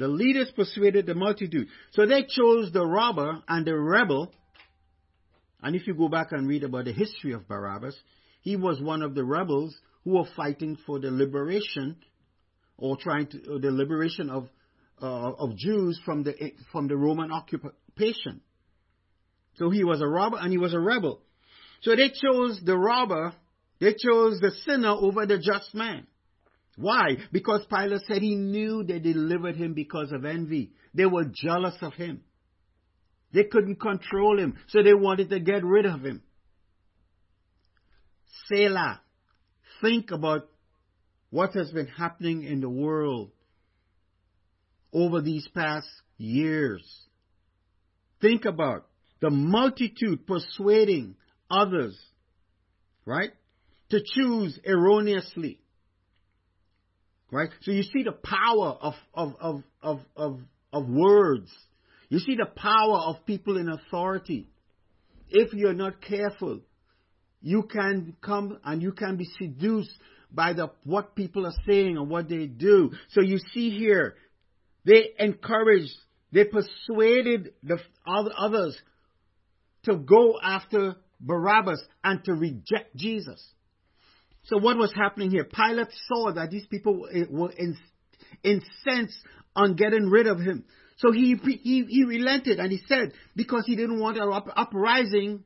The 0.00 0.08
leaders 0.08 0.50
persuaded 0.56 1.04
the 1.04 1.14
multitude. 1.14 1.68
So 1.92 2.06
they 2.06 2.22
chose 2.22 2.72
the 2.72 2.86
robber 2.86 3.42
and 3.46 3.66
the 3.66 3.78
rebel. 3.78 4.32
And 5.62 5.76
if 5.76 5.86
you 5.86 5.92
go 5.92 6.08
back 6.08 6.32
and 6.32 6.48
read 6.48 6.64
about 6.64 6.86
the 6.86 6.92
history 6.92 7.34
of 7.34 7.46
Barabbas, 7.46 7.94
he 8.40 8.56
was 8.56 8.80
one 8.80 9.02
of 9.02 9.14
the 9.14 9.22
rebels 9.22 9.76
who 10.04 10.12
were 10.12 10.24
fighting 10.34 10.78
for 10.86 10.98
the 10.98 11.10
liberation 11.10 11.96
or 12.78 12.96
trying 12.96 13.26
to, 13.26 13.58
the 13.58 13.70
liberation 13.70 14.30
of, 14.30 14.48
uh, 15.02 15.32
of 15.32 15.54
Jews 15.58 16.00
from 16.02 16.22
the, 16.22 16.34
from 16.72 16.88
the 16.88 16.96
Roman 16.96 17.30
occupation. 17.30 18.40
So 19.56 19.68
he 19.68 19.84
was 19.84 20.00
a 20.00 20.08
robber 20.08 20.38
and 20.40 20.50
he 20.50 20.56
was 20.56 20.72
a 20.72 20.80
rebel. 20.80 21.20
So 21.82 21.94
they 21.94 22.08
chose 22.08 22.58
the 22.64 22.78
robber, 22.78 23.34
they 23.80 23.92
chose 23.92 24.40
the 24.40 24.52
sinner 24.64 24.92
over 24.92 25.26
the 25.26 25.36
just 25.36 25.74
man. 25.74 26.06
Why? 26.76 27.16
Because 27.32 27.66
Pilate 27.68 28.02
said 28.06 28.22
he 28.22 28.34
knew 28.36 28.84
they 28.84 28.98
delivered 28.98 29.56
him 29.56 29.74
because 29.74 30.12
of 30.12 30.24
envy. 30.24 30.72
They 30.94 31.06
were 31.06 31.24
jealous 31.24 31.76
of 31.82 31.94
him. 31.94 32.22
They 33.32 33.44
couldn't 33.44 33.80
control 33.80 34.38
him, 34.38 34.56
so 34.68 34.82
they 34.82 34.94
wanted 34.94 35.30
to 35.30 35.40
get 35.40 35.64
rid 35.64 35.86
of 35.86 36.02
him. 36.02 36.22
Selah. 38.48 39.00
Think 39.80 40.10
about 40.10 40.48
what 41.30 41.54
has 41.54 41.70
been 41.70 41.86
happening 41.86 42.42
in 42.42 42.60
the 42.60 42.68
world 42.68 43.30
over 44.92 45.20
these 45.20 45.46
past 45.54 45.88
years. 46.18 46.82
Think 48.20 48.44
about 48.44 48.86
the 49.20 49.30
multitude 49.30 50.26
persuading 50.26 51.14
others, 51.50 51.98
right, 53.04 53.30
to 53.90 54.00
choose 54.14 54.58
erroneously. 54.64 55.60
Right? 57.30 57.50
So 57.62 57.70
you 57.70 57.82
see 57.82 58.02
the 58.02 58.12
power 58.12 58.76
of, 58.80 58.94
of, 59.14 59.34
of, 59.40 59.62
of, 59.82 60.00
of, 60.16 60.40
of 60.72 60.88
words. 60.88 61.50
You 62.08 62.18
see 62.18 62.34
the 62.34 62.46
power 62.46 62.98
of 63.06 63.24
people 63.24 63.56
in 63.56 63.68
authority. 63.68 64.48
If 65.28 65.52
you're 65.52 65.74
not 65.74 66.02
careful, 66.02 66.60
you 67.40 67.62
can 67.62 68.16
come 68.20 68.58
and 68.64 68.82
you 68.82 68.92
can 68.92 69.16
be 69.16 69.28
seduced 69.38 69.92
by 70.32 70.52
the, 70.52 70.70
what 70.84 71.14
people 71.14 71.46
are 71.46 71.54
saying 71.66 71.96
and 71.96 72.08
what 72.08 72.28
they 72.28 72.46
do. 72.46 72.90
So 73.10 73.20
you 73.20 73.38
see 73.52 73.70
here, 73.70 74.16
they 74.84 75.10
encouraged, 75.18 75.92
they 76.32 76.44
persuaded 76.44 77.52
the 77.62 77.78
others 78.06 78.76
to 79.84 79.96
go 79.96 80.34
after 80.42 80.96
Barabbas 81.20 81.82
and 82.02 82.24
to 82.24 82.32
reject 82.34 82.96
Jesus. 82.96 83.44
So 84.44 84.58
what 84.58 84.76
was 84.76 84.92
happening 84.94 85.30
here? 85.30 85.44
Pilate 85.44 85.88
saw 86.06 86.32
that 86.32 86.50
these 86.50 86.66
people 86.66 87.08
eh, 87.12 87.24
were 87.28 87.52
incensed 88.42 89.18
on 89.54 89.76
getting 89.76 90.08
rid 90.08 90.26
of 90.26 90.40
him. 90.40 90.64
So 90.98 91.12
he, 91.12 91.36
he, 91.62 91.84
he 91.88 92.04
relented 92.04 92.58
and 92.58 92.70
he 92.70 92.80
said, 92.86 93.12
because 93.34 93.64
he 93.66 93.76
didn't 93.76 94.00
want 94.00 94.18
an 94.18 94.30
uprising 94.56 95.44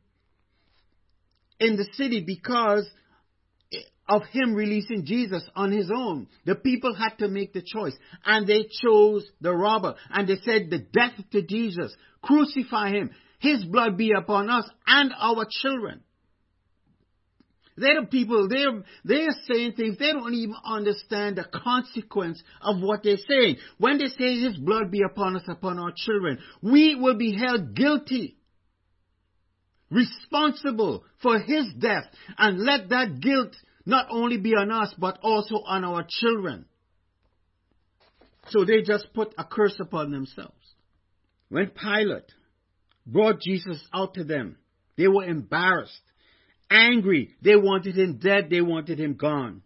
in 1.61 1.77
the 1.77 1.87
city 1.93 2.25
because 2.27 2.89
of 4.09 4.23
him 4.33 4.55
releasing 4.55 5.07
Jesus 5.07 5.43
on 5.55 5.73
his 5.73 5.91
own. 5.95 6.27
The 6.45 6.55
people 6.55 6.95
had 6.95 7.17
to 7.19 7.29
make 7.29 7.53
the 7.53 7.63
choice 7.63 7.95
and 8.25 8.47
they 8.47 8.67
chose 8.83 9.25
the 9.41 9.53
robber 9.53 9.95
and 10.11 10.29
they 10.29 10.37
said 10.45 10.71
the 10.71 10.79
death 10.79 11.15
to 11.33 11.43
Jesus, 11.43 11.95
crucify 12.23 12.91
him, 12.91 13.11
his 13.39 13.65
blood 13.65 13.97
be 13.97 14.13
upon 14.17 14.51
us 14.51 14.69
and 14.87 15.13
our 15.19 15.47
children. 15.49 16.03
They're 17.77 18.03
the 18.03 18.07
people, 18.07 18.49
they're, 18.49 18.85
they're 19.05 19.35
saying 19.53 19.73
things, 19.73 19.99
they 19.99 20.13
don't 20.13 20.35
even 20.35 20.55
understand 20.65 21.37
the 21.37 21.45
consequence 21.45 22.41
of 22.61 22.81
what 22.81 23.03
they're 23.03 23.17
saying. 23.29 23.57
When 23.79 23.99
they 23.99 24.07
say 24.07 24.39
his 24.39 24.57
blood 24.57 24.93
be 24.93 25.03
upon 25.03 25.37
us, 25.37 25.43
upon 25.49 25.81
our 25.81 25.93
children, 25.95 26.39
we 26.63 26.95
will 26.95 27.17
be 27.17 27.37
held 27.37 27.75
guilty, 27.75 28.37
responsible 29.91 31.05
for 31.21 31.41
his 31.41 31.73
death, 31.77 32.05
and 32.39 32.61
let 32.61 32.91
that 32.91 33.21
guilt 33.21 33.57
not 33.85 34.07
only 34.09 34.39
be 34.39 34.55
on 34.55 34.71
us, 34.71 34.95
but 34.97 35.19
also 35.23 35.57
on 35.57 35.85
our 35.85 36.07
children. 36.09 36.67
So 38.49 38.65
they 38.65 38.83
just 38.83 39.13
put 39.15 39.35
a 39.37 39.45
curse 39.45 39.77
upon 39.81 40.13
themselves. 40.13 40.53
When 41.49 41.71
Pilate 41.71 42.33
brought 43.07 43.41
Jesus 43.41 43.85
out 43.93 44.15
to 44.15 44.25
them, 44.25 44.59
they 44.97 45.09
were 45.09 45.25
embarrassed 45.25 46.01
angry. 46.71 47.31
They 47.43 47.57
wanted 47.57 47.97
him 47.97 48.19
dead. 48.19 48.49
They 48.51 48.61
wanted 48.61 48.99
him 48.99 49.15
gone. 49.15 49.63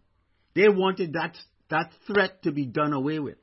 They 0.55 0.67
wanted 0.67 1.13
that, 1.13 1.35
that 1.69 1.91
threat 2.07 2.43
to 2.43 2.51
be 2.51 2.65
done 2.65 2.93
away 2.93 3.19
with. 3.19 3.37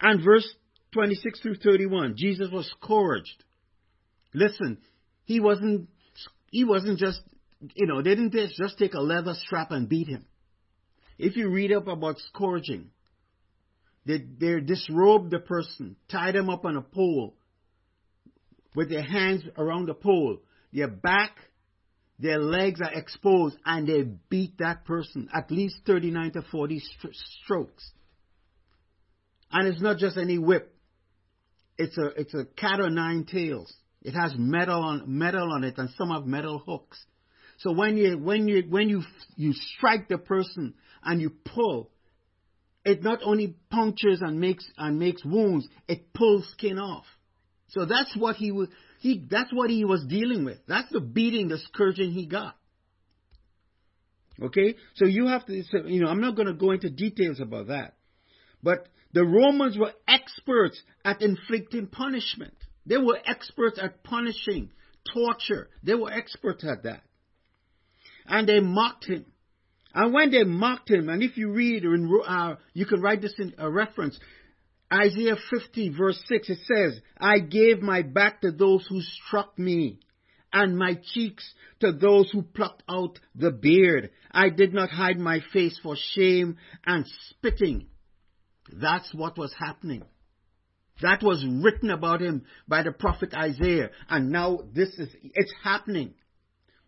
And 0.00 0.24
verse 0.24 0.48
26 0.92 1.40
through 1.40 1.56
31, 1.56 2.14
Jesus 2.16 2.48
was 2.50 2.70
scourged. 2.78 3.44
Listen, 4.32 4.78
he 5.24 5.40
wasn't, 5.40 5.88
he 6.50 6.64
wasn't 6.64 6.98
just, 6.98 7.20
you 7.74 7.86
know, 7.86 8.02
they 8.02 8.14
didn't 8.14 8.32
just 8.32 8.78
take 8.78 8.94
a 8.94 9.00
leather 9.00 9.34
strap 9.34 9.70
and 9.70 9.88
beat 9.88 10.08
him. 10.08 10.24
If 11.18 11.36
you 11.36 11.50
read 11.50 11.72
up 11.72 11.86
about 11.86 12.18
scourging, 12.18 12.90
they, 14.06 14.18
they 14.18 14.60
disrobed 14.60 15.30
the 15.30 15.38
person, 15.38 15.96
tied 16.10 16.34
him 16.34 16.48
up 16.48 16.64
on 16.64 16.76
a 16.76 16.82
pole 16.82 17.34
with 18.74 18.88
their 18.88 19.02
hands 19.02 19.42
around 19.58 19.86
the 19.86 19.94
pole, 19.94 20.38
their 20.72 20.88
back 20.88 21.36
their 22.20 22.38
legs 22.38 22.80
are 22.82 22.92
exposed 22.92 23.56
and 23.64 23.88
they 23.88 24.02
beat 24.02 24.58
that 24.58 24.84
person 24.84 25.28
at 25.34 25.50
least 25.50 25.76
39 25.86 26.32
to 26.32 26.42
40 26.42 26.78
st- 26.78 27.16
strokes. 27.42 27.90
And 29.50 29.66
it's 29.66 29.80
not 29.80 29.96
just 29.98 30.16
any 30.16 30.38
whip. 30.38 30.74
It's 31.78 31.96
a, 31.96 32.08
it's 32.20 32.34
a 32.34 32.44
cat 32.44 32.78
o' 32.80 32.88
nine 32.88 33.24
tails. 33.24 33.72
It 34.02 34.12
has 34.12 34.34
metal 34.36 34.82
on, 34.82 35.04
metal 35.06 35.50
on 35.50 35.64
it 35.64 35.78
and 35.78 35.88
some 35.96 36.10
have 36.10 36.26
metal 36.26 36.62
hooks. 36.64 37.02
So 37.58 37.72
when 37.72 37.96
you, 37.96 38.18
when 38.18 38.48
you, 38.48 38.64
when 38.68 38.88
you, 38.88 39.02
you 39.36 39.54
strike 39.54 40.08
the 40.08 40.18
person 40.18 40.74
and 41.02 41.20
you 41.20 41.30
pull, 41.30 41.90
it 42.84 43.02
not 43.02 43.20
only 43.24 43.56
punctures 43.70 44.20
and 44.20 44.40
makes, 44.40 44.64
and 44.76 44.98
makes 44.98 45.24
wounds, 45.24 45.66
it 45.88 46.12
pulls 46.12 46.48
skin 46.52 46.78
off. 46.78 47.04
So 47.68 47.84
that's 47.86 48.14
what 48.16 48.36
he 48.36 48.50
was, 48.52 48.68
he, 49.00 49.24
that's 49.30 49.50
what 49.52 49.70
he 49.70 49.84
was 49.86 50.04
dealing 50.06 50.44
with. 50.44 50.58
That's 50.68 50.92
the 50.92 51.00
beating, 51.00 51.48
the 51.48 51.58
scourging 51.58 52.12
he 52.12 52.26
got. 52.26 52.54
Okay? 54.40 54.76
So 54.94 55.06
you 55.06 55.26
have 55.26 55.46
to, 55.46 55.62
so, 55.70 55.86
you 55.86 56.02
know, 56.02 56.08
I'm 56.08 56.20
not 56.20 56.36
going 56.36 56.48
to 56.48 56.54
go 56.54 56.70
into 56.72 56.90
details 56.90 57.40
about 57.40 57.68
that. 57.68 57.94
But 58.62 58.88
the 59.14 59.24
Romans 59.24 59.78
were 59.78 59.92
experts 60.06 60.80
at 61.02 61.22
inflicting 61.22 61.86
punishment. 61.86 62.54
They 62.84 62.98
were 62.98 63.18
experts 63.24 63.78
at 63.82 64.04
punishing, 64.04 64.70
torture. 65.14 65.70
They 65.82 65.94
were 65.94 66.12
experts 66.12 66.62
at 66.62 66.82
that. 66.82 67.02
And 68.26 68.46
they 68.46 68.60
mocked 68.60 69.06
him. 69.06 69.24
And 69.94 70.12
when 70.12 70.30
they 70.30 70.44
mocked 70.44 70.90
him, 70.90 71.08
and 71.08 71.22
if 71.22 71.38
you 71.38 71.52
read, 71.52 71.84
uh, 72.26 72.56
you 72.74 72.84
can 72.84 73.00
write 73.00 73.22
this 73.22 73.34
in 73.38 73.54
a 73.56 73.70
reference, 73.70 74.20
Isaiah 74.92 75.36
50 75.50 75.90
verse 75.90 76.20
6, 76.26 76.50
it 76.50 76.58
says, 76.66 77.00
I 77.18 77.38
gave 77.38 77.80
my 77.80 78.02
back 78.02 78.40
to 78.40 78.50
those 78.50 78.86
who 78.88 79.00
struck 79.00 79.58
me 79.58 80.00
and 80.52 80.76
my 80.76 80.98
cheeks 81.14 81.48
to 81.80 81.92
those 81.92 82.30
who 82.30 82.42
plucked 82.42 82.82
out 82.88 83.18
the 83.34 83.50
beard. 83.50 84.10
I 84.30 84.50
did 84.50 84.74
not 84.74 84.90
hide 84.90 85.18
my 85.18 85.40
face 85.52 85.78
for 85.82 85.96
shame 86.14 86.56
and 86.84 87.06
spitting. 87.28 87.86
That's 88.72 89.14
what 89.14 89.38
was 89.38 89.54
happening. 89.58 90.02
That 91.02 91.22
was 91.22 91.44
written 91.46 91.90
about 91.90 92.20
him 92.20 92.44
by 92.68 92.82
the 92.82 92.92
prophet 92.92 93.32
Isaiah. 93.34 93.90
And 94.08 94.30
now 94.30 94.58
this 94.72 94.90
is, 94.98 95.08
it's 95.22 95.52
happening. 95.62 96.14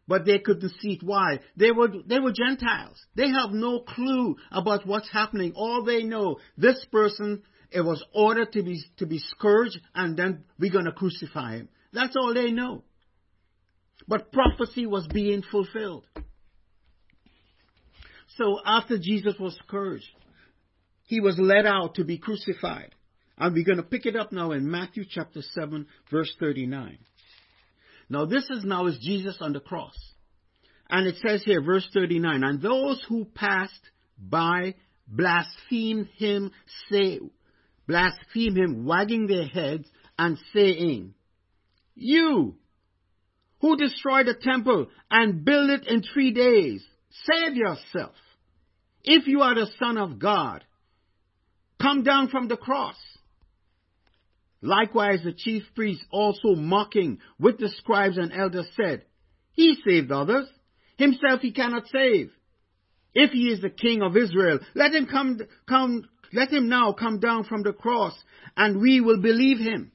But 0.06 0.26
they 0.26 0.40
couldn't 0.40 0.72
see 0.80 0.94
it. 0.94 1.02
Why? 1.02 1.38
They 1.56 1.70
were, 1.70 1.88
they 2.06 2.18
were 2.18 2.32
Gentiles. 2.32 3.00
They 3.14 3.28
have 3.28 3.52
no 3.52 3.80
clue 3.80 4.36
about 4.50 4.86
what's 4.86 5.08
happening. 5.10 5.52
All 5.54 5.84
they 5.84 6.02
know, 6.02 6.38
this 6.58 6.84
person 6.90 7.42
it 7.72 7.82
was 7.82 8.04
ordered 8.14 8.52
to 8.52 8.62
be, 8.62 8.82
to 8.98 9.06
be 9.06 9.18
scourged 9.18 9.78
and 9.94 10.16
then 10.16 10.44
we're 10.58 10.72
going 10.72 10.84
to 10.84 10.92
crucify 10.92 11.56
him. 11.56 11.68
That's 11.92 12.16
all 12.16 12.34
they 12.34 12.50
know. 12.50 12.84
But 14.08 14.32
prophecy 14.32 14.86
was 14.86 15.06
being 15.06 15.42
fulfilled. 15.42 16.06
So 18.36 18.58
after 18.64 18.98
Jesus 18.98 19.34
was 19.38 19.56
scourged, 19.66 20.08
he 21.04 21.20
was 21.20 21.38
led 21.38 21.66
out 21.66 21.96
to 21.96 22.04
be 22.04 22.18
crucified. 22.18 22.94
And 23.38 23.54
we're 23.54 23.64
going 23.64 23.78
to 23.78 23.82
pick 23.82 24.06
it 24.06 24.16
up 24.16 24.32
now 24.32 24.52
in 24.52 24.70
Matthew 24.70 25.04
chapter 25.08 25.42
7, 25.42 25.86
verse 26.10 26.34
39. 26.38 26.98
Now 28.08 28.26
this 28.26 28.48
is 28.50 28.64
now 28.64 28.86
is 28.86 28.98
Jesus 29.00 29.38
on 29.40 29.52
the 29.52 29.60
cross. 29.60 29.96
And 30.88 31.06
it 31.06 31.16
says 31.26 31.42
here, 31.44 31.62
verse 31.62 31.88
39, 31.94 32.44
and 32.44 32.60
those 32.60 33.02
who 33.08 33.24
passed 33.24 33.90
by 34.18 34.74
blasphemed 35.08 36.08
him, 36.16 36.50
say, 36.90 37.20
blaspheme 37.92 38.56
him, 38.56 38.86
wagging 38.86 39.26
their 39.26 39.46
heads 39.46 39.86
and 40.18 40.38
saying, 40.54 41.12
You 41.94 42.56
who 43.60 43.76
destroyed 43.76 44.26
the 44.26 44.34
temple 44.34 44.86
and 45.10 45.44
build 45.44 45.68
it 45.68 45.86
in 45.86 46.02
three 46.02 46.32
days, 46.32 46.82
save 47.10 47.54
yourself. 47.54 48.14
If 49.04 49.26
you 49.26 49.42
are 49.42 49.54
the 49.54 49.68
Son 49.78 49.98
of 49.98 50.18
God, 50.18 50.64
come 51.80 52.02
down 52.02 52.28
from 52.28 52.48
the 52.48 52.56
cross. 52.56 52.96
Likewise, 54.62 55.20
the 55.22 55.34
chief 55.34 55.64
priests 55.74 56.04
also 56.10 56.54
mocking 56.54 57.18
with 57.38 57.58
the 57.58 57.68
scribes 57.68 58.16
and 58.16 58.32
elders 58.32 58.68
said, 58.74 59.04
He 59.52 59.76
saved 59.86 60.10
others. 60.10 60.48
Himself 60.96 61.40
he 61.40 61.52
cannot 61.52 61.88
save. 61.88 62.30
If 63.12 63.32
he 63.32 63.48
is 63.48 63.60
the 63.60 63.70
king 63.70 64.00
of 64.00 64.16
Israel, 64.16 64.60
let 64.74 64.94
him 64.94 65.06
come, 65.06 65.40
come, 65.68 66.04
let 66.32 66.50
him 66.50 66.68
now 66.68 66.92
come 66.92 67.18
down 67.18 67.44
from 67.44 67.62
the 67.62 67.72
cross 67.72 68.14
and 68.56 68.80
we 68.80 69.00
will 69.00 69.20
believe 69.20 69.58
him. 69.58 69.92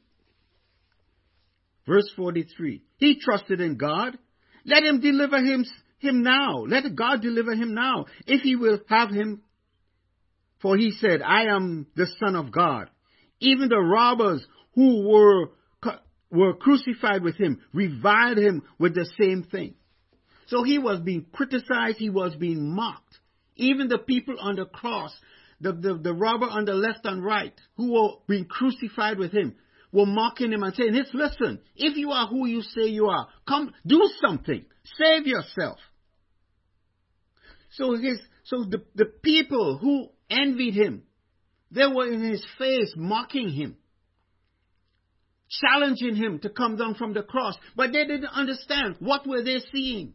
Verse 1.88 2.10
43. 2.16 2.84
He 2.98 3.20
trusted 3.20 3.62
in 3.62 3.78
God. 3.78 4.18
Let 4.66 4.84
him 4.84 5.00
deliver 5.00 5.38
him, 5.38 5.66
him 6.00 6.24
now. 6.24 6.66
Let 6.68 6.96
God 6.96 7.22
deliver 7.22 7.56
him 7.56 7.74
now 7.74 8.06
if 8.26 8.42
he 8.42 8.56
will 8.56 8.80
have 8.90 9.10
him. 9.10 9.42
For 10.62 10.76
he 10.76 10.92
said, 10.92 11.22
I 11.22 11.46
am 11.46 11.88
the 11.96 12.08
son 12.20 12.36
of 12.36 12.52
God. 12.52 12.90
Even 13.40 13.70
the 13.70 13.80
robbers 13.80 14.46
who 14.74 15.08
were, 15.08 15.52
were 16.32 16.56
crucified 16.56 17.24
with 17.24 17.38
him 17.38 17.62
reviled 17.74 18.38
him 18.38 18.64
with 18.80 18.96
the 18.96 19.10
same 19.20 19.44
thing. 19.44 19.76
So 20.48 20.64
he 20.64 20.80
was 20.80 21.00
being 21.00 21.26
criticized, 21.32 21.98
he 21.98 22.10
was 22.10 22.36
being 22.36 22.74
mocked. 22.74 23.20
Even 23.56 23.88
the 23.88 23.98
people 23.98 24.38
on 24.40 24.56
the 24.56 24.66
cross, 24.66 25.16
the, 25.62 25.74
the, 25.74 26.00
the 26.02 26.14
robber 26.14 26.46
on 26.46 26.66
the 26.66 26.74
left 26.74 27.06
and 27.06 27.24
right, 27.24 27.54
who 27.76 27.94
were 27.94 28.10
being 28.28 28.46
crucified 28.46 29.18
with 29.18 29.32
him, 29.32 29.56
were 29.92 30.06
mocking 30.06 30.52
him 30.52 30.64
and 30.64 30.76
saying, 30.76 30.94
hey, 30.94 31.04
listen, 31.14 31.60
if 31.76 31.98
you 31.98 32.12
are 32.12 32.28
who 32.28 32.46
you 32.46 32.62
say 32.62 32.88
you 32.88 33.08
are, 33.08 33.28
come, 33.48 33.74
do 33.86 34.10
something. 34.22 34.66
Save 34.98 35.26
yourself. 35.26 35.80
So 37.72 37.96
his, 37.96 38.20
so 38.44 38.66
the, 38.70 38.84
the 38.96 39.06
people 39.06 39.78
who 39.78 40.10
envied 40.30 40.74
him, 40.74 41.04
they 41.72 41.86
were 41.86 42.12
in 42.12 42.22
his 42.22 42.46
face 42.58 42.94
mocking 42.96 43.50
him 43.50 43.78
challenging 45.50 46.16
him 46.16 46.40
to 46.40 46.50
come 46.50 46.76
down 46.76 46.96
from 46.96 47.14
the 47.14 47.24
cross. 47.24 47.56
But 47.76 47.92
they 47.92 48.06
didn't 48.06 48.26
understand. 48.26 48.96
What 49.00 49.28
were 49.28 49.44
they 49.44 49.60
seeing? 49.72 50.14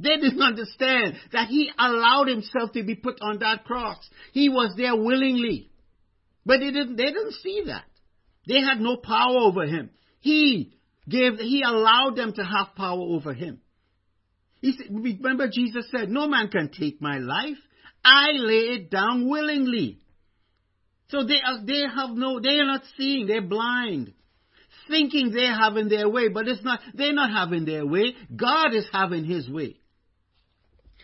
They 0.00 0.16
didn't 0.16 0.40
understand 0.40 1.14
that 1.32 1.48
he 1.48 1.70
allowed 1.78 2.28
himself 2.28 2.72
to 2.72 2.82
be 2.82 2.94
put 2.94 3.20
on 3.20 3.40
that 3.40 3.64
cross. 3.64 3.98
He 4.32 4.48
was 4.48 4.74
there 4.76 4.96
willingly. 4.96 5.70
But 6.46 6.60
they 6.60 6.70
didn't, 6.70 6.96
they 6.96 7.04
didn't 7.04 7.34
see 7.42 7.64
that. 7.66 7.84
They 8.48 8.60
had 8.60 8.80
no 8.80 8.96
power 8.96 9.38
over 9.38 9.66
him. 9.66 9.90
He 10.20 10.72
gave, 11.08 11.38
he 11.38 11.62
allowed 11.62 12.16
them 12.16 12.32
to 12.32 12.42
have 12.42 12.74
power 12.76 13.00
over 13.00 13.34
him. 13.34 13.60
He 14.62 14.72
said, 14.72 14.86
remember 14.90 15.48
Jesus 15.52 15.86
said, 15.90 16.08
no 16.08 16.26
man 16.26 16.48
can 16.48 16.70
take 16.70 17.00
my 17.02 17.18
life. 17.18 17.58
I 18.02 18.32
lay 18.32 18.74
it 18.74 18.90
down 18.90 19.28
willingly. 19.28 19.98
So 21.08 21.24
they 21.24 21.40
are, 21.44 21.64
they 21.64 21.82
have 21.82 22.10
no, 22.10 22.40
they 22.40 22.58
are 22.58 22.66
not 22.66 22.82
seeing, 22.96 23.26
they're 23.26 23.42
blind. 23.42 24.14
Thinking 24.88 25.30
they're 25.30 25.56
having 25.56 25.88
their 25.88 26.08
way, 26.08 26.28
but 26.28 26.48
it's 26.48 26.64
not, 26.64 26.80
they're 26.94 27.12
not 27.12 27.30
having 27.30 27.64
their 27.64 27.86
way. 27.86 28.14
God 28.34 28.74
is 28.74 28.86
having 28.92 29.24
his 29.24 29.48
way. 29.48 29.79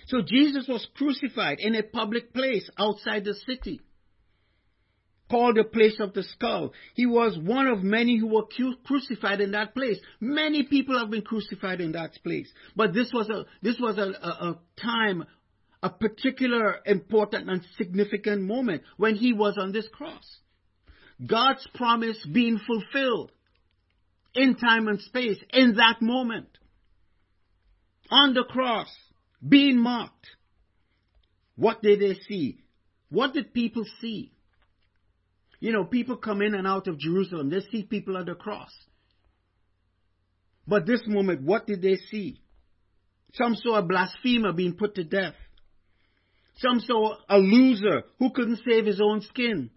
So 0.07 0.23
Jesus 0.23 0.67
was 0.69 0.87
crucified 0.97 1.59
in 1.61 1.75
a 1.75 1.83
public 1.83 2.33
place 2.33 2.69
outside 2.79 3.25
the 3.25 3.35
city, 3.35 3.81
called 5.29 5.57
the 5.57 5.65
place 5.65 5.99
of 5.99 6.15
the 6.15 6.23
skull. 6.23 6.73
He 6.95 7.07
was 7.07 7.37
one 7.37 7.67
of 7.67 7.83
many 7.83 8.17
who 8.19 8.29
were 8.29 8.47
crucified 8.85 9.41
in 9.41 9.53
that 9.53 9.75
place. 9.75 9.99
Many 10.21 10.63
people 10.65 10.99
have 10.99 11.11
been 11.11 11.23
crucified 11.23 11.81
in 11.81 11.93
that 11.93 12.13
place. 12.23 12.49
But 12.77 12.95
this 12.95 13.11
was 13.13 13.29
a, 13.29 13.47
this 13.63 13.81
was 13.81 13.99
a, 13.99 14.03
a, 14.03 14.51
a 14.51 14.59
time 14.81 15.25
a 15.83 15.91
particular 15.91 16.77
important 16.85 17.49
and 17.49 17.63
significant 17.77 18.43
moment 18.43 18.83
when 18.97 19.15
he 19.15 19.33
was 19.33 19.57
on 19.57 19.73
this 19.73 19.87
cross. 19.93 20.39
God's 21.25 21.67
promise 21.75 22.19
being 22.31 22.59
fulfilled 22.59 23.31
in 24.35 24.57
time 24.57 24.89
and 24.89 25.01
space 25.01 25.39
in 25.53 25.77
that 25.77 26.03
moment. 26.03 26.49
On 28.11 28.35
the 28.35 28.45
cross, 28.45 28.89
being 29.47 29.79
mocked. 29.79 30.27
What 31.57 31.83
did 31.83 32.01
they 32.01 32.15
see? 32.29 32.61
What 33.09 33.33
did 33.33 33.55
people 33.55 33.85
see? 34.01 34.33
You 35.61 35.73
know, 35.73 35.85
people 35.85 36.17
come 36.17 36.43
in 36.43 36.55
and 36.55 36.67
out 36.67 36.87
of 36.87 36.99
Jerusalem. 36.99 37.51
They 37.51 37.61
see 37.71 37.83
people 37.83 38.17
on 38.17 38.27
the 38.27 38.35
cross. 38.35 38.73
But 40.67 40.87
this 40.87 41.03
moment, 41.07 41.43
what 41.43 41.67
did 41.67 41.81
they 41.81 41.97
see? 42.11 42.41
Some 43.35 43.55
saw 43.55 43.77
a 43.77 43.83
blasphemer 43.83 44.53
being 44.53 44.75
put 44.75 44.97
to 44.97 45.05
death. 45.05 45.35
Some 46.59 46.81
saw 46.81 47.17
a 47.29 47.39
loser 47.39 48.03
who 48.19 48.31
couldn't 48.31 48.61
save 48.69 48.87
his 48.87 49.01
own 49.01 49.21
skin. 49.21 49.71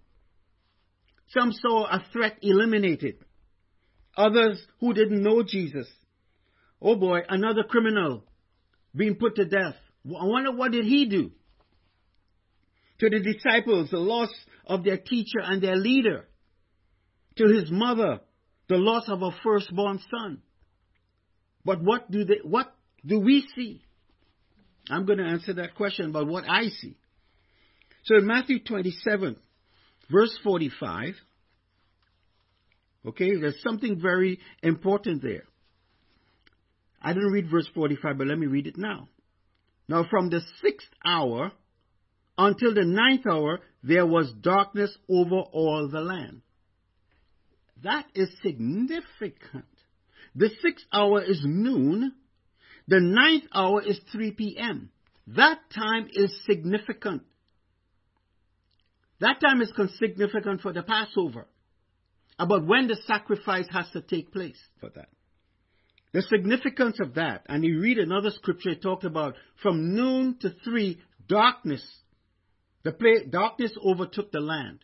Some 1.30 1.52
saw 1.52 1.86
a 1.86 2.04
threat 2.12 2.38
eliminated. 2.42 3.18
Others 4.18 4.66
who 4.80 4.94
didn't 4.94 5.22
know 5.22 5.44
Jesus. 5.44 5.88
Oh 6.82 6.96
boy, 6.96 7.22
another 7.28 7.64
criminal 7.64 8.24
being 8.96 9.16
put 9.16 9.36
to 9.36 9.46
death. 9.46 9.76
I 10.06 10.26
wonder 10.26 10.52
what 10.52 10.72
did 10.72 10.86
he 10.86 11.06
do? 11.08 11.32
To 13.00 13.10
the 13.10 13.20
disciples, 13.20 13.90
the 13.92 13.98
loss 13.98 14.30
of 14.66 14.84
their 14.84 14.98
teacher 14.98 15.40
and 15.42 15.62
their 15.62 15.76
leader. 15.76 16.26
To 17.38 17.48
his 17.48 17.72
mother, 17.72 18.20
the 18.68 18.78
loss 18.78 19.06
of 19.08 19.22
a 19.22 19.32
firstborn 19.44 20.00
son. 20.12 20.42
But 21.64 21.82
what 21.82 22.10
do 22.10 22.26
they, 22.26 22.40
what 22.44 22.74
do 23.06 23.20
we 23.20 23.48
see? 23.56 23.82
I'm 24.90 25.06
going 25.06 25.20
to 25.20 25.26
answer 25.26 25.54
that 25.54 25.76
question 25.76 26.10
about 26.10 26.28
what 26.28 26.46
I 26.50 26.68
see. 26.68 26.98
So 28.06 28.18
in 28.18 28.26
Matthew 28.26 28.64
27, 28.64 29.36
verse 30.10 30.38
45, 30.44 31.14
okay, 33.08 33.36
there's 33.40 33.62
something 33.62 34.00
very 34.02 34.40
important 34.64 35.22
there. 35.22 35.44
I 37.02 37.14
didn't 37.14 37.32
read 37.32 37.50
verse 37.50 37.70
45, 37.74 38.18
but 38.18 38.28
let 38.28 38.38
me 38.38 38.48
read 38.48 38.68
it 38.68 38.78
now. 38.78 39.08
Now 39.88 40.06
from 40.10 40.30
the 40.30 40.42
sixth 40.62 40.90
hour 41.06 41.52
until 42.38 42.74
the 42.74 42.86
ninth 42.86 43.28
hour, 43.28 43.60
there 43.84 44.06
was 44.06 44.32
darkness 44.32 44.96
over 45.10 45.36
all 45.36 45.90
the 45.92 46.00
land. 46.00 46.42
That 47.84 48.06
is 48.14 48.30
significant. 48.42 49.66
The 50.36 50.50
sixth 50.62 50.86
hour 50.94 51.22
is 51.22 51.42
noon, 51.44 52.14
the 52.88 53.00
ninth 53.00 53.44
hour 53.54 53.82
is 53.84 54.00
3 54.12 54.32
p.m. 54.32 54.90
That 55.28 55.60
time 55.76 56.08
is 56.12 56.32
significant. 56.46 57.24
That 59.20 59.40
time 59.42 59.62
is 59.62 59.72
significant 60.00 60.62
for 60.62 60.72
the 60.72 60.82
Passover, 60.82 61.46
about 62.40 62.66
when 62.66 62.88
the 62.88 62.98
sacrifice 63.06 63.68
has 63.72 63.90
to 63.92 64.02
take 64.02 64.32
place 64.32 64.60
for 64.80 64.90
that. 64.96 65.10
The 66.12 66.22
significance 66.24 67.00
of 67.00 67.16
that, 67.16 67.46
and 67.48 67.64
you 67.64 67.80
read 67.80 68.00
another 68.00 68.32
scripture, 68.32 68.72
it 68.72 68.82
talked 68.82 69.04
about 69.04 69.36
from 69.62 69.96
noon 69.96 70.38
to 70.40 70.50
three, 70.64 71.00
darkness. 71.28 71.84
The 72.84 72.92
play, 72.94 73.26
darkness 73.30 73.72
overtook 73.84 74.32
the 74.32 74.40
land. 74.40 74.80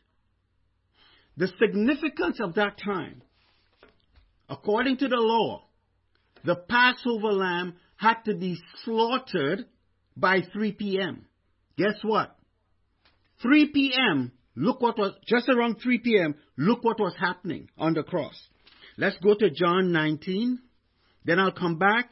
The 1.37 1.47
significance 1.59 2.39
of 2.39 2.55
that 2.55 2.77
time, 2.77 3.23
according 4.47 4.97
to 4.97 5.07
the 5.07 5.17
law, 5.17 5.63
the 6.43 6.55
Passover 6.55 7.33
lamb 7.33 7.73
had 7.97 8.21
to 8.25 8.35
be 8.35 8.57
slaughtered 8.83 9.65
by 10.15 10.41
3 10.53 10.73
p.m. 10.73 11.25
Guess 11.77 11.99
what? 12.03 12.37
3 13.41 13.69
p.m., 13.73 14.31
look 14.55 14.79
what 14.79 14.97
was, 14.97 15.13
just 15.27 15.49
around 15.49 15.77
3 15.81 15.99
p.m., 15.99 16.35
look 16.57 16.83
what 16.83 16.99
was 16.99 17.15
happening 17.19 17.69
on 17.77 17.93
the 17.93 18.03
cross. 18.03 18.39
Let's 18.97 19.17
go 19.17 19.33
to 19.33 19.49
John 19.49 19.91
19, 19.91 20.59
then 21.25 21.39
I'll 21.39 21.51
come 21.51 21.77
back 21.77 22.11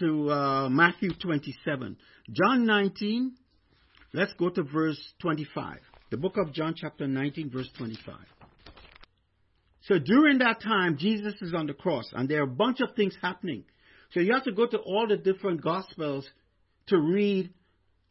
to 0.00 0.30
uh, 0.30 0.68
Matthew 0.68 1.10
27. 1.14 1.96
John 2.30 2.66
19, 2.66 3.34
let's 4.12 4.32
go 4.34 4.50
to 4.50 4.62
verse 4.62 5.00
25. 5.20 5.78
The 6.10 6.16
book 6.16 6.36
of 6.36 6.52
John, 6.52 6.74
chapter 6.76 7.06
19, 7.06 7.50
verse 7.50 7.70
25. 7.78 8.14
So 9.82 9.98
during 9.98 10.38
that 10.38 10.60
time, 10.60 10.96
Jesus 10.98 11.34
is 11.40 11.54
on 11.54 11.66
the 11.66 11.72
cross, 11.72 12.10
and 12.12 12.28
there 12.28 12.40
are 12.40 12.44
a 12.44 12.46
bunch 12.46 12.80
of 12.80 12.94
things 12.94 13.16
happening. 13.20 13.64
So 14.12 14.20
you 14.20 14.32
have 14.32 14.44
to 14.44 14.52
go 14.52 14.66
to 14.66 14.78
all 14.78 15.06
the 15.08 15.16
different 15.16 15.62
gospels 15.62 16.28
to 16.88 16.98
read 16.98 17.50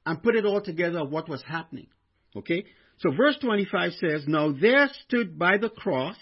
and 0.06 0.22
put 0.24 0.36
it 0.36 0.46
all 0.46 0.62
together 0.62 1.04
what 1.06 1.30
was 1.30 1.44
happening. 1.48 1.88
Okay? 2.36 2.66
So 3.00 3.12
verse 3.12 3.38
25 3.42 3.92
says, 3.94 4.24
Now 4.28 4.52
there 4.52 4.90
stood 5.06 5.38
by 5.38 5.58
the 5.58 5.70
cross 5.70 6.18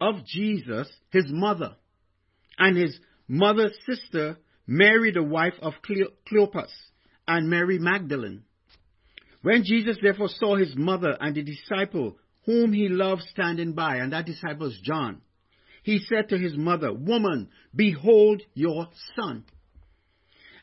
of 0.00 0.24
Jesus 0.24 0.88
his 1.10 1.26
mother 1.28 1.76
and 2.60 2.76
his 2.76 2.96
mother's 3.26 3.76
sister, 3.86 4.36
Mary 4.66 5.10
the 5.10 5.22
wife 5.22 5.54
of 5.60 5.74
Cleopas, 6.30 6.70
and 7.26 7.50
Mary 7.50 7.78
Magdalene. 7.78 8.44
When 9.42 9.64
Jesus 9.64 9.96
therefore 10.00 10.28
saw 10.28 10.56
his 10.56 10.76
mother 10.76 11.16
and 11.18 11.34
the 11.34 11.42
disciple 11.42 12.18
whom 12.44 12.72
he 12.72 12.88
loved 12.88 13.22
standing 13.22 13.72
by, 13.72 13.96
and 13.96 14.12
that 14.12 14.26
disciple 14.26 14.68
is 14.68 14.78
John, 14.82 15.22
he 15.82 15.98
said 15.98 16.28
to 16.28 16.38
his 16.38 16.56
mother, 16.56 16.92
Woman, 16.92 17.48
behold 17.74 18.42
your 18.54 18.88
son. 19.16 19.44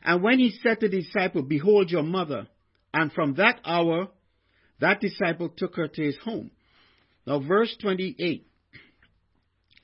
And 0.02 0.22
when 0.22 0.38
he 0.38 0.50
said 0.62 0.80
to 0.80 0.88
the 0.88 1.02
disciple, 1.02 1.42
Behold 1.42 1.90
your 1.90 2.04
mother, 2.04 2.46
and 2.94 3.12
from 3.12 3.34
that 3.34 3.60
hour 3.64 4.08
that 4.80 5.00
disciple 5.00 5.48
took 5.48 5.74
her 5.74 5.88
to 5.88 6.02
his 6.02 6.16
home. 6.18 6.52
Now, 7.26 7.40
verse 7.40 7.76
28. 7.80 8.47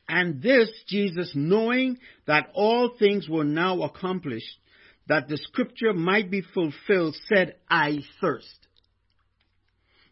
And 0.08 0.42
this 0.42 0.68
Jesus, 0.86 1.32
knowing 1.34 1.98
that 2.26 2.50
all 2.54 2.94
things 2.98 3.28
were 3.28 3.44
now 3.44 3.82
accomplished, 3.82 4.58
that 5.08 5.28
the 5.28 5.38
scripture 5.38 5.92
might 5.92 6.30
be 6.30 6.42
fulfilled, 6.42 7.16
said, 7.28 7.56
I 7.68 8.00
thirst. 8.20 8.64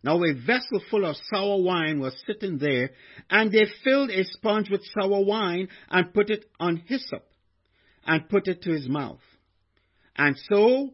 Now 0.02 0.20
a 0.22 0.34
vessel 0.34 0.82
full 0.90 1.04
of 1.04 1.16
sour 1.32 1.62
wine 1.62 2.00
was 2.00 2.14
sitting 2.26 2.58
there, 2.58 2.90
and 3.30 3.52
they 3.52 3.66
filled 3.84 4.10
a 4.10 4.24
sponge 4.24 4.68
with 4.68 4.82
sour 4.98 5.24
wine 5.24 5.68
and 5.88 6.12
put 6.12 6.30
it 6.30 6.44
on 6.58 6.76
hyssop, 6.76 7.24
and 8.04 8.28
put 8.28 8.48
it 8.48 8.62
to 8.62 8.72
his 8.72 8.88
mouth. 8.88 9.20
And 10.16 10.36
so, 10.50 10.90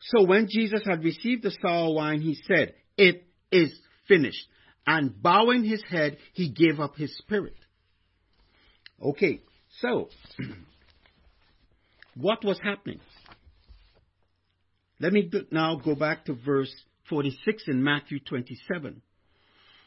so 0.00 0.24
when 0.24 0.48
Jesus 0.50 0.82
had 0.84 1.04
received 1.04 1.44
the 1.44 1.56
sour 1.62 1.94
wine, 1.94 2.20
he 2.20 2.36
said, 2.46 2.74
It 2.96 3.26
is 3.52 3.72
finished. 4.08 4.46
And 4.86 5.20
bowing 5.20 5.64
his 5.64 5.82
head, 5.88 6.18
he 6.32 6.50
gave 6.50 6.80
up 6.80 6.96
his 6.96 7.16
spirit. 7.18 7.56
Okay, 9.02 9.40
so, 9.80 10.08
what 12.16 12.44
was 12.44 12.58
happening? 12.62 13.00
Let 14.98 15.12
me 15.12 15.30
now 15.50 15.76
go 15.76 15.94
back 15.94 16.24
to 16.26 16.34
verse 16.34 16.72
46 17.10 17.64
in 17.68 17.82
Matthew 17.82 18.20
27. 18.20 19.02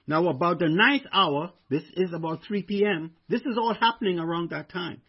Now, 0.05 0.27
about 0.27 0.59
the 0.59 0.69
ninth 0.69 1.03
hour, 1.11 1.51
this 1.69 1.83
is 1.93 2.13
about 2.13 2.43
3 2.47 2.63
p.m., 2.63 3.11
this 3.27 3.41
is 3.41 3.57
all 3.57 3.73
happening 3.73 4.19
around 4.19 4.51
that 4.51 4.69
time. 4.69 5.01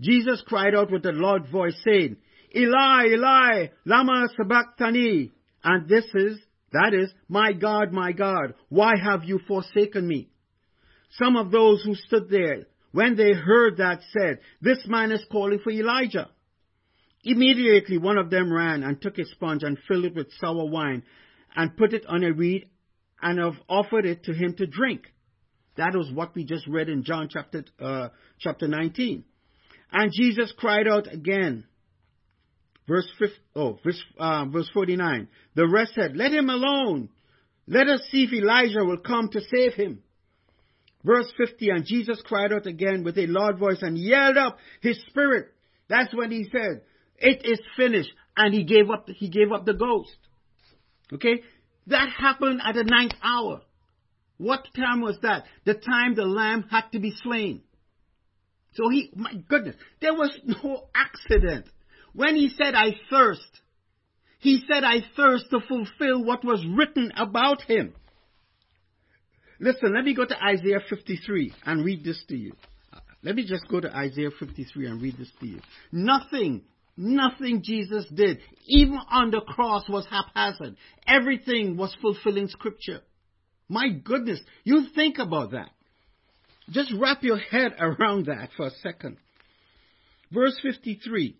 Jesus 0.00 0.42
cried 0.46 0.74
out 0.74 0.90
with 0.90 1.06
a 1.06 1.12
loud 1.12 1.48
voice, 1.48 1.76
saying, 1.84 2.16
Eli, 2.54 3.06
Eli, 3.12 3.66
lama 3.84 4.28
sabachthani. 4.36 5.32
And 5.62 5.88
this 5.88 6.04
is, 6.14 6.38
that 6.72 6.92
is, 6.94 7.12
my 7.28 7.52
God, 7.52 7.92
my 7.92 8.12
God, 8.12 8.54
why 8.68 8.92
have 9.02 9.24
you 9.24 9.40
forsaken 9.46 10.06
me? 10.06 10.28
Some 11.18 11.36
of 11.36 11.50
those 11.50 11.82
who 11.84 11.94
stood 11.94 12.28
there, 12.28 12.66
when 12.94 13.16
they 13.16 13.32
heard 13.32 13.78
that, 13.78 14.02
said, 14.12 14.38
This 14.62 14.78
man 14.86 15.10
is 15.10 15.24
calling 15.32 15.58
for 15.58 15.70
Elijah. 15.70 16.28
Immediately 17.24 17.98
one 17.98 18.18
of 18.18 18.30
them 18.30 18.52
ran 18.52 18.84
and 18.84 19.02
took 19.02 19.18
a 19.18 19.24
sponge 19.24 19.64
and 19.64 19.76
filled 19.88 20.04
it 20.04 20.14
with 20.14 20.28
sour 20.40 20.70
wine 20.70 21.02
and 21.56 21.76
put 21.76 21.92
it 21.92 22.06
on 22.06 22.22
a 22.22 22.32
reed 22.32 22.68
and 23.20 23.40
have 23.40 23.56
offered 23.68 24.06
it 24.06 24.22
to 24.24 24.32
him 24.32 24.54
to 24.58 24.68
drink. 24.68 25.12
That 25.76 25.96
was 25.96 26.08
what 26.12 26.36
we 26.36 26.44
just 26.44 26.68
read 26.68 26.88
in 26.88 27.02
John 27.02 27.28
chapter, 27.28 27.64
uh, 27.80 28.10
chapter 28.38 28.68
19. 28.68 29.24
And 29.90 30.12
Jesus 30.14 30.54
cried 30.56 30.86
out 30.86 31.12
again. 31.12 31.64
Verse, 32.86 33.10
50, 33.18 33.34
oh, 33.56 33.80
verse, 33.82 34.00
uh, 34.20 34.44
verse 34.44 34.70
49. 34.72 35.26
The 35.56 35.66
rest 35.66 35.94
said, 35.96 36.16
Let 36.16 36.32
him 36.32 36.48
alone. 36.48 37.08
Let 37.66 37.88
us 37.88 38.02
see 38.12 38.22
if 38.22 38.32
Elijah 38.32 38.84
will 38.84 38.98
come 38.98 39.30
to 39.30 39.40
save 39.52 39.72
him. 39.72 40.03
Verse 41.04 41.30
50, 41.36 41.68
and 41.68 41.84
Jesus 41.84 42.22
cried 42.24 42.52
out 42.52 42.66
again 42.66 43.04
with 43.04 43.18
a 43.18 43.26
loud 43.26 43.58
voice 43.58 43.82
and 43.82 43.98
yelled 43.98 44.38
up 44.38 44.58
his 44.80 44.98
spirit. 45.10 45.48
That's 45.88 46.14
when 46.14 46.30
he 46.30 46.48
said, 46.50 46.82
It 47.18 47.44
is 47.44 47.60
finished. 47.76 48.10
And 48.36 48.52
he 48.52 48.64
gave 48.64 48.90
up, 48.90 49.08
he 49.08 49.28
gave 49.28 49.52
up 49.52 49.64
the 49.64 49.74
ghost. 49.74 50.16
Okay? 51.12 51.42
That 51.86 52.08
happened 52.08 52.60
at 52.64 52.74
the 52.74 52.84
ninth 52.84 53.12
hour. 53.22 53.60
What 54.38 54.66
time 54.74 55.02
was 55.02 55.18
that? 55.22 55.44
The 55.64 55.74
time 55.74 56.14
the 56.14 56.24
lamb 56.24 56.64
had 56.70 56.90
to 56.92 56.98
be 56.98 57.12
slain. 57.22 57.62
So 58.72 58.88
he, 58.88 59.10
my 59.14 59.34
goodness, 59.48 59.76
there 60.00 60.14
was 60.14 60.36
no 60.44 60.88
accident. 60.94 61.66
When 62.12 62.34
he 62.34 62.48
said, 62.48 62.74
I 62.74 62.94
thirst, 63.10 63.60
he 64.40 64.62
said, 64.68 64.84
I 64.84 65.04
thirst 65.16 65.46
to 65.50 65.60
fulfill 65.60 66.24
what 66.24 66.44
was 66.44 66.64
written 66.66 67.12
about 67.16 67.62
him. 67.62 67.94
Listen, 69.64 69.94
let 69.94 70.04
me 70.04 70.14
go 70.14 70.26
to 70.26 70.44
Isaiah 70.44 70.80
53 70.90 71.54
and 71.64 71.84
read 71.84 72.04
this 72.04 72.22
to 72.28 72.36
you. 72.36 72.52
Let 73.22 73.34
me 73.34 73.46
just 73.46 73.66
go 73.68 73.80
to 73.80 73.90
Isaiah 73.96 74.28
53 74.38 74.86
and 74.86 75.00
read 75.00 75.16
this 75.16 75.30
to 75.40 75.46
you. 75.46 75.60
Nothing 75.90 76.62
Nothing 76.96 77.62
Jesus 77.64 78.06
did, 78.14 78.38
even 78.66 78.98
on 79.10 79.32
the 79.32 79.40
cross, 79.40 79.82
was 79.88 80.06
haphazard. 80.08 80.76
Everything 81.06 81.76
was 81.76 81.94
fulfilling 82.00 82.46
Scripture. 82.46 83.00
My 83.68 83.88
goodness, 83.88 84.38
you 84.62 84.86
think 84.94 85.18
about 85.18 85.50
that. 85.52 85.70
Just 86.70 86.92
wrap 86.96 87.22
your 87.22 87.38
head 87.38 87.72
around 87.80 88.26
that 88.26 88.50
for 88.56 88.66
a 88.66 88.70
second. 88.82 89.16
Verse 90.30 90.56
53. 90.62 91.36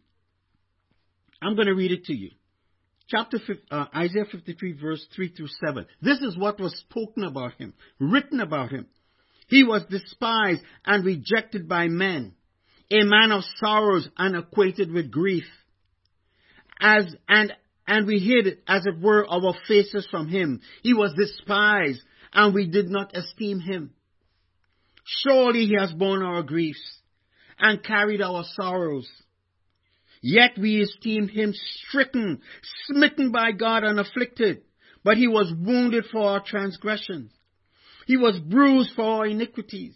I'm 1.41 1.55
going 1.55 1.69
to 1.69 1.75
read 1.75 1.93
it 1.93 2.07
to 2.07 2.15
you. 2.15 2.31
Chapter 3.15 3.39
uh, 3.71 3.87
Isaiah 3.95 4.25
53, 4.31 4.73
verse 4.73 5.07
3 5.15 5.35
through 5.35 5.49
7. 5.65 5.87
This 6.03 6.19
is 6.21 6.37
what 6.37 6.59
was 6.59 6.77
spoken 6.81 7.23
about 7.23 7.53
him, 7.55 7.75
written 8.01 8.41
about 8.41 8.71
him. 8.71 8.87
He 9.47 9.63
was 9.63 9.83
despised 9.89 10.63
and 10.85 11.05
rejected 11.05 11.69
by 11.69 11.89
men 11.89 12.35
a 12.91 13.05
man 13.05 13.33
of 13.33 13.43
sorrows 13.57 14.09
and 14.19 14.37
acquainted 14.37 14.93
with 14.93 15.11
grief. 15.11 15.45
As, 16.81 17.07
and, 17.29 17.53
and 17.87 18.07
we 18.07 18.19
hid, 18.19 18.59
as 18.67 18.85
it 18.85 19.01
were, 19.01 19.27
our 19.27 19.55
faces 19.67 20.07
from 20.11 20.29
him. 20.29 20.61
He 20.83 20.93
was 20.93 21.15
despised, 21.17 22.03
and 22.33 22.55
we 22.55 22.69
did 22.69 22.89
not 22.89 23.17
esteem 23.17 23.61
him. 23.61 23.95
Surely 25.23 25.67
he 25.67 25.77
has 25.79 25.93
borne 25.93 26.23
our 26.23 26.43
griefs, 26.43 26.99
and 27.59 27.83
carried 27.83 28.21
our 28.21 28.45
sorrows. 28.55 29.09
Yet 30.27 30.57
we 30.59 30.81
esteemed 30.81 31.33
him 31.33 31.53
stricken, 31.53 32.41
smitten 32.87 33.31
by 33.31 33.53
God, 33.53 33.85
and 33.85 34.01
afflicted. 34.01 34.63
But 35.05 35.19
he 35.19 35.29
was 35.29 35.53
wounded 35.55 36.07
for 36.11 36.23
our 36.23 36.43
transgressions. 36.43 37.31
He 38.07 38.17
was 38.17 38.41
bruised 38.41 38.93
for 38.97 39.03
our 39.03 39.27
iniquities. 39.27 39.95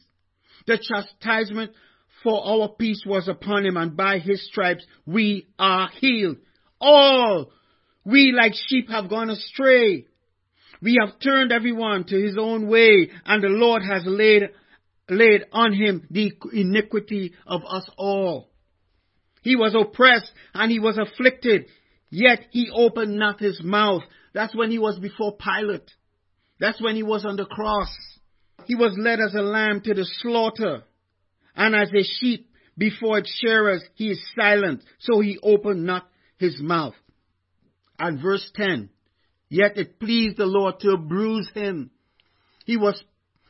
The 0.66 0.76
chastisement 0.76 1.72
for 2.22 2.46
our 2.46 2.68
peace 2.68 3.04
was 3.06 3.26
upon 3.26 3.64
him, 3.64 3.78
and 3.78 3.96
by 3.96 4.18
his 4.18 4.46
stripes 4.46 4.84
we 5.06 5.48
are 5.58 5.88
healed. 5.98 6.36
All 6.78 7.50
we 8.04 8.30
like 8.32 8.52
sheep 8.66 8.90
have 8.90 9.08
gone 9.08 9.30
astray. 9.30 10.08
We 10.82 10.98
have 11.00 11.18
turned 11.20 11.52
everyone 11.52 12.04
to 12.04 12.20
his 12.20 12.36
own 12.38 12.68
way, 12.68 13.08
and 13.24 13.42
the 13.42 13.48
Lord 13.48 13.80
has 13.82 14.02
laid, 14.04 14.50
laid 15.08 15.46
on 15.52 15.72
him 15.72 16.06
the 16.10 16.32
iniquity 16.52 17.32
of 17.46 17.62
us 17.66 17.88
all. 17.96 18.50
He 19.42 19.57
was 19.57 19.74
oppressed 19.74 20.31
and 20.55 20.70
he 20.70 20.79
was 20.79 20.98
afflicted, 20.98 21.66
yet 22.11 22.46
he 22.51 22.70
opened 22.72 23.18
not 23.18 23.40
his 23.40 23.62
mouth. 23.62 24.03
That's 24.35 24.55
when 24.55 24.70
he 24.70 24.79
was 24.79 24.98
before 24.98 25.37
Pilate. 25.37 25.90
That's 26.61 26.81
when 26.81 26.96
he 26.96 27.03
was 27.03 27.24
on 27.24 27.37
the 27.37 27.46
cross. 27.46 27.94
He 28.66 28.74
was 28.74 28.94
led 28.98 29.20
as 29.20 29.35
a 29.35 29.42
lamb 29.42 29.81
to 29.83 29.94
the 29.94 30.05
slaughter 30.05 30.83
and 31.59 31.74
as 31.74 31.90
a 31.92 32.05
sheep 32.05 32.48
before 32.79 33.18
its 33.18 33.37
shearers, 33.40 33.83
he 33.94 34.12
is 34.12 34.22
silent, 34.38 34.83
so 35.01 35.20
he 35.20 35.38
opened 35.42 35.85
not 35.85 36.09
his 36.38 36.61
mouth. 36.62 36.94
And 37.98 38.22
verse 38.22 38.48
10, 38.55 38.88
yet 39.48 39.77
it 39.77 39.98
pleased 39.98 40.37
the 40.37 40.46
Lord 40.46 40.79
to 40.81 40.96
bruise 40.96 41.51
him. 41.53 41.90
He 42.64 42.77
was, 42.77 43.03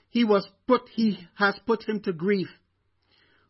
he 0.08 0.24
was 0.24 0.48
put, 0.66 0.88
he 0.94 1.18
has 1.36 1.54
put 1.66 1.86
him 1.86 2.00
to 2.04 2.14
grief. 2.14 2.48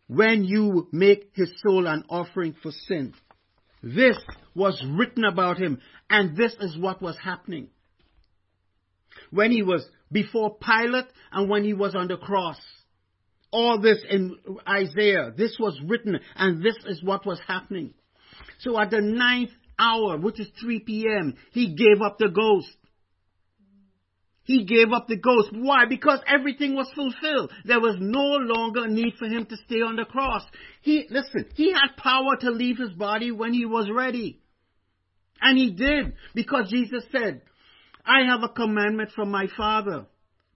When 0.08 0.44
you 0.44 0.88
make 0.90 1.30
his 1.34 1.52
soul 1.62 1.86
an 1.86 2.04
offering 2.08 2.54
for 2.62 2.72
sin. 2.72 3.14
This 3.82 4.16
was 4.54 4.82
written 4.84 5.24
about 5.24 5.58
him, 5.58 5.80
and 6.10 6.36
this 6.36 6.54
is 6.60 6.76
what 6.76 7.00
was 7.00 7.16
happening. 7.22 7.68
When 9.30 9.52
he 9.52 9.62
was 9.62 9.86
before 10.10 10.56
Pilate 10.58 11.06
and 11.30 11.48
when 11.48 11.62
he 11.62 11.74
was 11.74 11.94
on 11.94 12.08
the 12.08 12.16
cross 12.16 12.58
all 13.50 13.80
this 13.80 13.98
in 14.08 14.36
Isaiah. 14.68 15.32
This 15.36 15.56
was 15.58 15.78
written, 15.86 16.18
and 16.36 16.62
this 16.62 16.76
is 16.86 17.02
what 17.02 17.24
was 17.24 17.40
happening. 17.46 17.94
So 18.60 18.78
at 18.78 18.90
the 18.90 19.00
ninth 19.00 19.50
hour, 19.78 20.18
which 20.18 20.40
is 20.40 20.48
3 20.60 20.80
p.m., 20.80 21.34
he 21.52 21.74
gave 21.74 22.02
up 22.02 22.18
the 22.18 22.28
ghost. 22.28 22.68
He 24.48 24.64
gave 24.64 24.92
up 24.94 25.08
the 25.08 25.16
ghost. 25.16 25.50
Why? 25.52 25.84
Because 25.86 26.20
everything 26.26 26.74
was 26.74 26.90
fulfilled. 26.94 27.52
There 27.66 27.80
was 27.80 27.96
no 28.00 28.22
longer 28.22 28.88
need 28.88 29.12
for 29.18 29.26
him 29.26 29.44
to 29.44 29.56
stay 29.66 29.82
on 29.82 29.96
the 29.96 30.06
cross. 30.06 30.42
He, 30.80 31.06
listen, 31.10 31.50
he 31.54 31.70
had 31.70 31.98
power 31.98 32.34
to 32.40 32.50
leave 32.50 32.78
his 32.78 32.92
body 32.92 33.30
when 33.30 33.52
he 33.52 33.66
was 33.66 33.90
ready. 33.94 34.40
And 35.42 35.58
he 35.58 35.72
did, 35.72 36.14
because 36.34 36.70
Jesus 36.70 37.04
said, 37.12 37.42
I 38.06 38.24
have 38.26 38.42
a 38.42 38.48
commandment 38.48 39.10
from 39.14 39.30
my 39.30 39.48
Father 39.54 40.06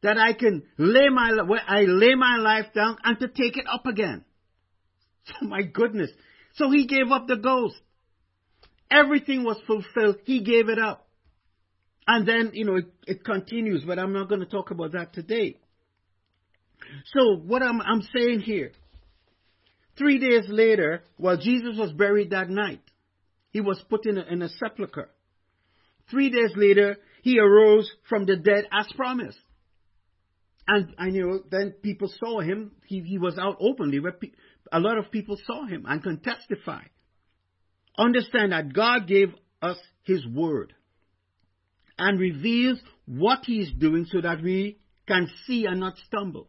that 0.02 0.16
I 0.16 0.32
can 0.32 0.62
lay 0.78 1.10
my, 1.10 1.30
I 1.68 1.82
lay 1.82 2.14
my 2.14 2.38
life 2.38 2.72
down 2.74 2.96
and 3.04 3.20
to 3.20 3.28
take 3.28 3.58
it 3.58 3.66
up 3.70 3.84
again. 3.84 4.24
So 5.26 5.46
my 5.46 5.62
goodness. 5.62 6.10
So 6.54 6.70
he 6.70 6.86
gave 6.86 7.12
up 7.12 7.28
the 7.28 7.36
ghost. 7.36 7.76
Everything 8.90 9.44
was 9.44 9.60
fulfilled. 9.66 10.16
He 10.24 10.42
gave 10.42 10.70
it 10.70 10.78
up. 10.78 11.06
And 12.06 12.26
then, 12.26 12.50
you 12.54 12.64
know, 12.64 12.76
it, 12.76 12.86
it 13.06 13.24
continues, 13.24 13.84
but 13.86 13.98
I'm 13.98 14.12
not 14.12 14.28
going 14.28 14.40
to 14.40 14.46
talk 14.46 14.70
about 14.70 14.92
that 14.92 15.12
today. 15.12 15.56
So 17.14 17.36
what 17.36 17.62
I'm, 17.62 17.80
I'm 17.80 18.02
saying 18.14 18.40
here, 18.40 18.72
three 19.96 20.18
days 20.18 20.44
later, 20.48 21.04
while 21.16 21.36
Jesus 21.36 21.76
was 21.78 21.92
buried 21.92 22.30
that 22.30 22.50
night, 22.50 22.82
he 23.50 23.60
was 23.60 23.82
put 23.88 24.06
in 24.06 24.18
a, 24.18 24.22
in 24.22 24.42
a 24.42 24.48
sepulchre. 24.48 25.10
Three 26.10 26.30
days 26.30 26.52
later, 26.56 26.96
he 27.22 27.38
arose 27.38 27.90
from 28.08 28.26
the 28.26 28.36
dead 28.36 28.64
as 28.72 28.86
promised. 28.96 29.38
And, 30.66 30.94
and 30.98 31.14
you 31.14 31.26
know, 31.26 31.40
then 31.50 31.72
people 31.82 32.12
saw 32.18 32.40
him. 32.40 32.72
He, 32.86 33.00
he 33.00 33.18
was 33.18 33.38
out 33.38 33.58
openly. 33.60 34.00
Where 34.00 34.12
pe- 34.12 34.32
a 34.72 34.80
lot 34.80 34.98
of 34.98 35.10
people 35.10 35.36
saw 35.46 35.66
him 35.66 35.84
and 35.86 36.02
can 36.02 36.18
testify. 36.20 36.82
Understand 37.96 38.52
that 38.52 38.72
God 38.72 39.06
gave 39.06 39.34
us 39.60 39.76
His 40.04 40.26
Word 40.26 40.72
and 41.98 42.18
reveals 42.18 42.78
what 43.06 43.40
He 43.44 43.60
is 43.60 43.72
doing 43.72 44.06
so 44.10 44.20
that 44.20 44.42
we 44.42 44.78
can 45.06 45.28
see 45.46 45.66
and 45.66 45.80
not 45.80 45.94
stumble. 46.06 46.48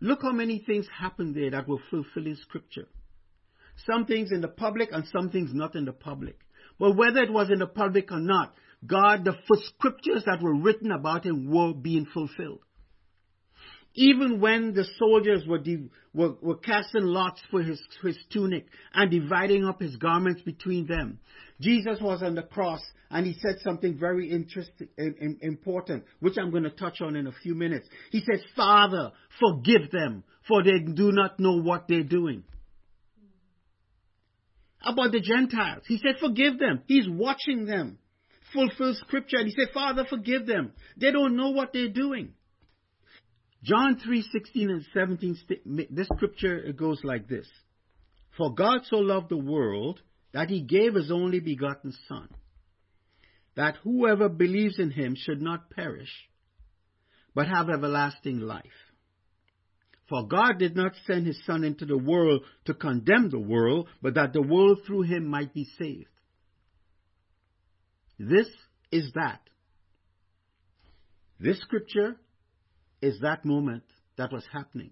Look 0.00 0.22
how 0.22 0.32
many 0.32 0.60
things 0.64 0.86
happened 0.96 1.34
there 1.34 1.50
that 1.50 1.68
were 1.68 1.78
fulfilling 1.90 2.36
Scripture. 2.36 2.86
Some 3.86 4.06
things 4.06 4.32
in 4.32 4.40
the 4.40 4.48
public 4.48 4.90
and 4.92 5.04
some 5.06 5.30
things 5.30 5.50
not 5.52 5.74
in 5.74 5.84
the 5.84 5.92
public. 5.92 6.38
But 6.78 6.96
whether 6.96 7.20
it 7.22 7.32
was 7.32 7.50
in 7.50 7.58
the 7.58 7.66
public 7.66 8.10
or 8.12 8.20
not, 8.20 8.54
God, 8.86 9.24
the 9.24 9.34
scriptures 9.76 10.24
that 10.26 10.40
were 10.40 10.54
written 10.54 10.92
about 10.92 11.24
Him 11.24 11.50
were 11.50 11.74
being 11.74 12.06
fulfilled. 12.06 12.60
Even 13.94 14.40
when 14.40 14.74
the 14.74 14.84
soldiers 14.96 15.44
were, 15.46 15.58
de- 15.58 15.88
were, 16.14 16.34
were 16.40 16.58
casting 16.58 17.02
lots 17.04 17.40
for 17.50 17.62
his, 17.62 17.82
his 18.02 18.16
tunic 18.32 18.66
and 18.94 19.10
dividing 19.10 19.64
up 19.64 19.80
his 19.80 19.96
garments 19.96 20.42
between 20.42 20.86
them, 20.86 21.18
Jesus 21.60 21.98
was 22.00 22.22
on 22.22 22.34
the 22.34 22.42
cross 22.42 22.80
and 23.10 23.26
he 23.26 23.34
said 23.40 23.56
something 23.64 23.98
very 23.98 24.30
interesting, 24.30 24.88
important, 25.40 26.04
which 26.20 26.36
I'm 26.38 26.50
going 26.50 26.62
to 26.64 26.70
touch 26.70 27.00
on 27.00 27.16
in 27.16 27.26
a 27.26 27.32
few 27.42 27.54
minutes. 27.54 27.88
He 28.10 28.20
said, 28.20 28.40
Father, 28.54 29.12
forgive 29.40 29.90
them, 29.90 30.24
for 30.46 30.62
they 30.62 30.78
do 30.78 31.10
not 31.12 31.40
know 31.40 31.60
what 31.60 31.86
they're 31.88 32.02
doing. 32.02 32.44
About 34.84 35.10
the 35.10 35.20
Gentiles, 35.20 35.82
he 35.86 35.98
said, 35.98 36.20
forgive 36.20 36.58
them. 36.58 36.82
He's 36.86 37.08
watching 37.08 37.64
them 37.66 37.98
fulfill 38.52 38.94
scripture. 38.94 39.38
And 39.38 39.46
he 39.48 39.54
said, 39.54 39.72
Father, 39.72 40.04
forgive 40.08 40.46
them. 40.46 40.72
They 40.96 41.10
don't 41.10 41.36
know 41.36 41.50
what 41.50 41.72
they're 41.72 41.88
doing. 41.88 42.34
John 43.62 44.00
3:16 44.06 44.70
and 44.70 44.84
17 44.94 45.88
this 45.90 46.06
scripture 46.14 46.72
goes 46.72 47.00
like 47.02 47.28
this. 47.28 47.46
For 48.36 48.54
God 48.54 48.80
so 48.84 48.98
loved 48.98 49.30
the 49.30 49.36
world 49.36 50.00
that 50.32 50.50
he 50.50 50.60
gave 50.60 50.94
his 50.94 51.10
only 51.10 51.40
begotten 51.40 51.92
son 52.08 52.28
that 53.58 53.76
whoever 53.82 54.28
believes 54.28 54.78
in 54.78 54.92
him 54.92 55.16
should 55.16 55.42
not 55.42 55.68
perish 55.70 56.12
but 57.34 57.48
have 57.48 57.68
everlasting 57.68 58.38
life. 58.40 58.64
For 60.08 60.26
God 60.26 60.58
did 60.58 60.74
not 60.76 60.92
send 61.06 61.26
his 61.26 61.44
son 61.44 61.64
into 61.64 61.84
the 61.84 61.98
world 61.98 62.42
to 62.66 62.74
condemn 62.74 63.30
the 63.30 63.38
world 63.38 63.88
but 64.00 64.14
that 64.14 64.32
the 64.32 64.42
world 64.42 64.82
through 64.86 65.02
him 65.02 65.26
might 65.26 65.52
be 65.52 65.68
saved. 65.78 66.08
This 68.18 68.48
is 68.92 69.12
that. 69.14 69.40
This 71.40 71.60
scripture 71.60 72.16
is 73.02 73.20
that 73.20 73.44
moment 73.44 73.84
that 74.16 74.32
was 74.32 74.44
happening. 74.52 74.90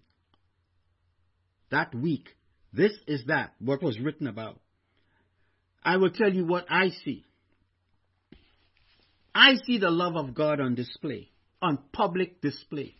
That 1.70 1.94
week. 1.94 2.29
This 2.72 2.92
is 3.07 3.25
that, 3.27 3.55
what 3.59 3.83
was 3.83 3.99
written 3.99 4.27
about. 4.27 4.61
I 5.87 5.99
will 5.99 6.11
tell 6.11 6.35
you 6.35 6.44
what 6.44 6.66
I 6.68 6.88
see. 7.05 7.25
I 9.33 9.55
see 9.64 9.79
the 9.79 9.90
love 9.90 10.16
of 10.16 10.35
God 10.35 10.61
on 10.61 10.75
display, 10.75 11.31
on 11.62 11.79
public 11.92 12.40
display. 12.40 12.96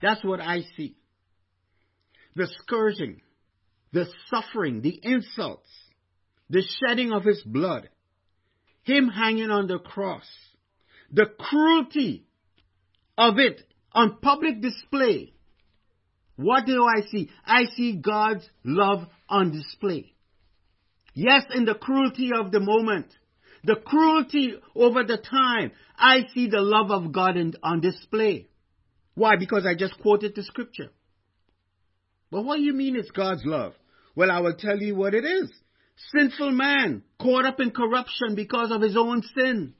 That's 0.00 0.22
what 0.22 0.40
I 0.40 0.60
see. 0.76 0.96
The 2.36 2.46
scourging, 2.62 3.20
the 3.92 4.06
suffering, 4.30 4.80
the 4.80 4.96
insults, 5.02 5.68
the 6.48 6.62
shedding 6.62 7.12
of 7.12 7.24
his 7.24 7.42
blood, 7.42 7.88
him 8.84 9.08
hanging 9.08 9.50
on 9.50 9.66
the 9.66 9.80
cross, 9.80 10.28
the 11.10 11.26
cruelty 11.26 12.26
of 13.18 13.38
it 13.38 13.60
on 13.90 14.18
public 14.22 14.60
display, 14.60 15.32
what 16.36 16.64
do 16.64 16.84
I 16.84 17.00
see? 17.10 17.28
I 17.44 17.64
see 17.74 17.96
God's 17.96 18.48
love 18.62 19.08
on 19.28 19.50
display. 19.50 20.12
Yes, 21.18 21.44
in 21.54 21.64
the 21.64 21.74
cruelty 21.74 22.30
of 22.38 22.52
the 22.52 22.60
moment, 22.60 23.06
the 23.64 23.76
cruelty 23.76 24.52
over 24.74 25.02
the 25.02 25.16
time, 25.16 25.72
I 25.98 26.26
see 26.34 26.46
the 26.46 26.60
love 26.60 26.90
of 26.90 27.10
God 27.10 27.38
in, 27.38 27.54
on 27.62 27.80
display. 27.80 28.48
Why? 29.14 29.36
Because 29.36 29.64
I 29.64 29.74
just 29.74 29.98
quoted 30.02 30.34
the 30.36 30.42
scripture. 30.42 30.90
But 32.30 32.44
what 32.44 32.56
do 32.56 32.62
you 32.64 32.74
mean 32.74 32.96
it's 32.96 33.10
God's 33.10 33.46
love? 33.46 33.72
Well, 34.14 34.30
I 34.30 34.40
will 34.40 34.56
tell 34.56 34.76
you 34.76 34.94
what 34.94 35.14
it 35.14 35.24
is. 35.24 35.50
Sinful 36.14 36.50
man, 36.50 37.02
caught 37.18 37.46
up 37.46 37.60
in 37.60 37.70
corruption 37.70 38.34
because 38.34 38.70
of 38.70 38.82
his 38.82 38.94
own 38.94 39.22
sin, 39.34 39.72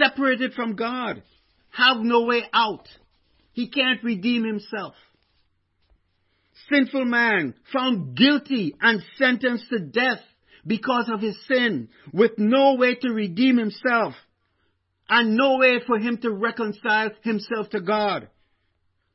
separated 0.00 0.54
from 0.54 0.76
God, 0.76 1.24
have 1.70 1.96
no 1.96 2.22
way 2.22 2.44
out. 2.52 2.86
He 3.50 3.68
can't 3.68 4.04
redeem 4.04 4.44
himself. 4.44 4.94
Sinful 6.70 7.04
man 7.04 7.54
found 7.72 8.16
guilty 8.16 8.74
and 8.80 9.02
sentenced 9.16 9.68
to 9.70 9.78
death 9.78 10.20
because 10.66 11.08
of 11.12 11.20
his 11.20 11.36
sin 11.46 11.88
with 12.12 12.32
no 12.38 12.74
way 12.74 12.94
to 12.96 13.10
redeem 13.10 13.56
himself 13.56 14.14
and 15.08 15.36
no 15.36 15.56
way 15.56 15.80
for 15.86 15.98
him 15.98 16.18
to 16.18 16.30
reconcile 16.30 17.10
himself 17.22 17.70
to 17.70 17.80
God. 17.80 18.28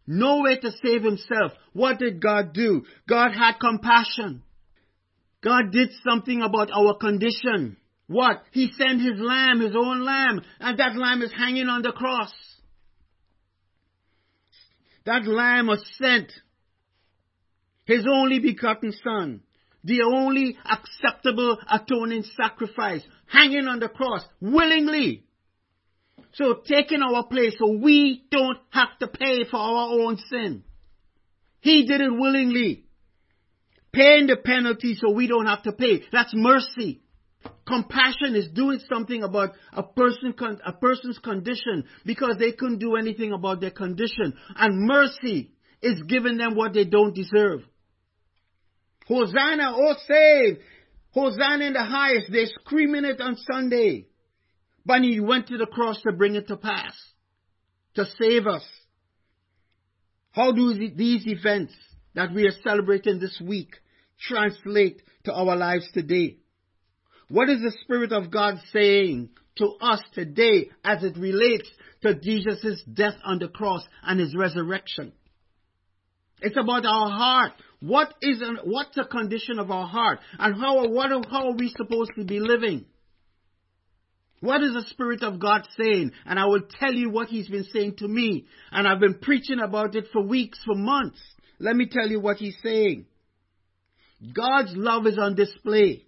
No 0.07 0.41
way 0.41 0.57
to 0.57 0.71
save 0.83 1.03
himself. 1.03 1.53
What 1.73 1.99
did 1.99 2.21
God 2.21 2.53
do? 2.53 2.83
God 3.07 3.31
had 3.31 3.59
compassion. 3.59 4.43
God 5.41 5.71
did 5.71 5.89
something 6.07 6.41
about 6.41 6.71
our 6.71 6.95
condition. 6.97 7.77
What? 8.07 8.43
He 8.51 8.71
sent 8.77 9.01
his 9.01 9.19
lamb, 9.19 9.61
his 9.61 9.75
own 9.75 10.03
lamb, 10.03 10.41
and 10.59 10.77
that 10.79 10.95
lamb 10.95 11.21
is 11.21 11.31
hanging 11.31 11.67
on 11.67 11.81
the 11.83 11.91
cross. 11.91 12.33
That 15.05 15.25
lamb 15.25 15.67
was 15.67 15.83
sent, 16.01 16.31
his 17.85 18.05
only 18.09 18.39
begotten 18.39 18.93
son, 19.03 19.41
the 19.83 20.01
only 20.03 20.57
acceptable 20.65 21.57
atoning 21.69 22.23
sacrifice, 22.37 23.01
hanging 23.27 23.67
on 23.67 23.79
the 23.79 23.89
cross, 23.89 24.23
willingly. 24.39 25.25
So 26.33 26.61
taking 26.65 27.01
our 27.01 27.25
place 27.25 27.55
so 27.59 27.77
we 27.77 28.23
don't 28.31 28.57
have 28.71 28.97
to 28.99 29.07
pay 29.07 29.43
for 29.49 29.57
our 29.57 29.99
own 29.99 30.17
sin. 30.29 30.63
He 31.59 31.85
did 31.85 32.01
it 32.01 32.11
willingly. 32.11 32.85
Paying 33.91 34.27
the 34.27 34.37
penalty 34.37 34.95
so 34.95 35.11
we 35.11 35.27
don't 35.27 35.45
have 35.45 35.63
to 35.63 35.71
pay. 35.71 36.03
That's 36.11 36.33
mercy. 36.33 37.01
Compassion 37.67 38.35
is 38.35 38.47
doing 38.49 38.79
something 38.91 39.21
about 39.21 39.51
a 39.71 39.83
person, 39.83 40.33
a 40.65 40.73
person's 40.73 41.19
condition 41.19 41.85
because 42.05 42.37
they 42.39 42.53
couldn't 42.53 42.79
do 42.79 42.95
anything 42.95 43.31
about 43.31 43.61
their 43.61 43.71
condition. 43.71 44.33
And 44.55 44.87
mercy 44.87 45.51
is 45.81 46.01
giving 46.07 46.37
them 46.37 46.55
what 46.55 46.73
they 46.73 46.85
don't 46.85 47.13
deserve. 47.13 47.61
Hosanna, 49.07 49.73
oh 49.75 49.95
save! 50.07 50.59
Hosanna 51.11 51.65
in 51.65 51.73
the 51.73 51.83
highest. 51.83 52.31
They're 52.31 52.47
screaming 52.61 53.05
it 53.05 53.21
on 53.21 53.37
Sunday. 53.51 54.07
But 54.85 55.01
he 55.01 55.19
went 55.19 55.47
to 55.47 55.57
the 55.57 55.67
cross 55.67 56.01
to 56.01 56.11
bring 56.11 56.35
it 56.35 56.47
to 56.47 56.57
pass. 56.57 56.93
To 57.95 58.05
save 58.19 58.47
us. 58.47 58.65
How 60.31 60.51
do 60.51 60.73
these 60.95 61.27
events 61.27 61.73
that 62.15 62.33
we 62.33 62.47
are 62.47 62.61
celebrating 62.63 63.19
this 63.19 63.39
week 63.43 63.75
translate 64.19 65.01
to 65.25 65.33
our 65.33 65.55
lives 65.55 65.87
today? 65.93 66.37
What 67.29 67.49
is 67.49 67.61
the 67.61 67.75
Spirit 67.83 68.11
of 68.11 68.31
God 68.31 68.55
saying 68.71 69.29
to 69.57 69.67
us 69.79 70.01
today 70.13 70.71
as 70.83 71.03
it 71.03 71.17
relates 71.17 71.69
to 72.01 72.15
Jesus' 72.15 72.83
death 72.91 73.15
on 73.23 73.39
the 73.39 73.47
cross 73.47 73.83
and 74.01 74.19
his 74.19 74.35
resurrection? 74.35 75.13
It's 76.41 76.57
about 76.57 76.85
our 76.85 77.09
heart. 77.09 77.53
What 77.83 78.13
is 78.21 78.41
an, 78.41 78.59
what's 78.63 78.95
the 78.95 79.03
condition 79.03 79.59
of 79.59 79.69
our 79.69 79.85
heart, 79.85 80.19
and 80.39 80.55
how 80.55 80.87
what 80.87 81.09
how 81.29 81.49
are 81.49 81.55
we 81.55 81.67
supposed 81.67 82.11
to 82.15 82.23
be 82.23 82.39
living? 82.39 82.85
What 84.39 84.63
is 84.63 84.73
the 84.73 84.85
Spirit 84.89 85.21
of 85.21 85.37
God 85.37 85.67
saying? 85.77 86.13
And 86.25 86.39
I 86.39 86.45
will 86.45 86.61
tell 86.79 86.93
you 86.93 87.09
what 87.09 87.27
He's 87.27 87.49
been 87.49 87.65
saying 87.73 87.97
to 87.97 88.07
me, 88.07 88.45
and 88.71 88.87
I've 88.87 89.01
been 89.01 89.19
preaching 89.19 89.59
about 89.59 89.95
it 89.95 90.05
for 90.13 90.23
weeks, 90.23 90.59
for 90.65 90.75
months. 90.75 91.19
Let 91.59 91.75
me 91.75 91.87
tell 91.91 92.07
you 92.07 92.21
what 92.21 92.37
He's 92.37 92.55
saying. 92.63 93.05
God's 94.33 94.71
love 94.77 95.05
is 95.05 95.17
on 95.17 95.35
display. 95.35 96.05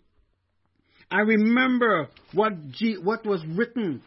I 1.11 1.19
remember 1.19 2.07
what, 2.31 2.71
G, 2.71 2.95
what 3.03 3.25
was 3.25 3.43
written 3.45 4.01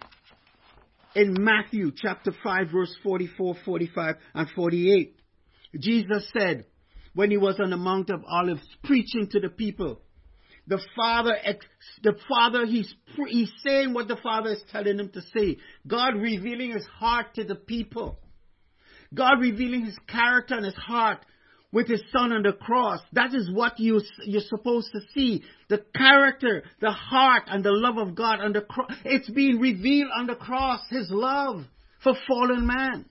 in 1.14 1.37
Matthew 1.38 1.92
chapter 1.94 2.33
5 2.42 2.68
verse 2.72 2.96
44, 3.02 3.57
45 3.62 4.14
and 4.33 4.48
48. 4.57 5.16
Jesus 5.78 6.31
said 6.33 6.64
when 7.14 7.31
he 7.31 7.37
was 7.37 7.59
on 7.61 7.71
the 7.71 7.77
Mount 7.77 8.11
of 8.11 8.25
Olives 8.29 8.66
preaching 8.85 9.29
to 9.31 9.40
the 9.40 9.49
people, 9.49 10.01
the 10.68 10.81
Father, 10.94 11.35
the 12.03 12.14
Father, 12.29 12.66
he's, 12.66 12.94
he's 13.29 13.51
saying 13.64 13.94
what 13.94 14.07
the 14.07 14.18
Father 14.23 14.51
is 14.51 14.62
telling 14.71 14.99
him 14.99 15.11
to 15.11 15.23
say. 15.35 15.57
God 15.87 16.14
revealing 16.16 16.73
his 16.73 16.85
heart 16.85 17.35
to 17.37 17.44
the 17.44 17.55
people. 17.55 18.18
God 19.14 19.40
revealing 19.40 19.87
his 19.87 19.99
character 20.07 20.57
and 20.57 20.66
his 20.66 20.75
heart 20.75 21.25
with 21.73 21.88
his 21.88 22.03
son 22.12 22.33
on 22.33 22.42
the 22.42 22.53
cross. 22.53 23.01
That 23.12 23.35
is 23.35 23.51
what 23.51 23.81
you, 23.81 24.03
you're 24.25 24.42
supposed 24.42 24.90
to 24.92 25.01
see. 25.14 25.42
The 25.68 25.83
character, 25.97 26.64
the 26.81 26.90
heart, 26.90 27.44
and 27.47 27.64
the 27.64 27.73
love 27.73 27.97
of 27.97 28.14
God 28.14 28.40
on 28.40 28.53
the 28.53 28.61
cross. 28.61 28.92
It's 29.05 29.31
being 29.31 29.59
revealed 29.59 30.11
on 30.18 30.27
the 30.27 30.35
cross, 30.35 30.81
his 30.90 31.11
love 31.11 31.64
for 32.03 32.14
fallen 32.27 32.66
man. 32.66 33.07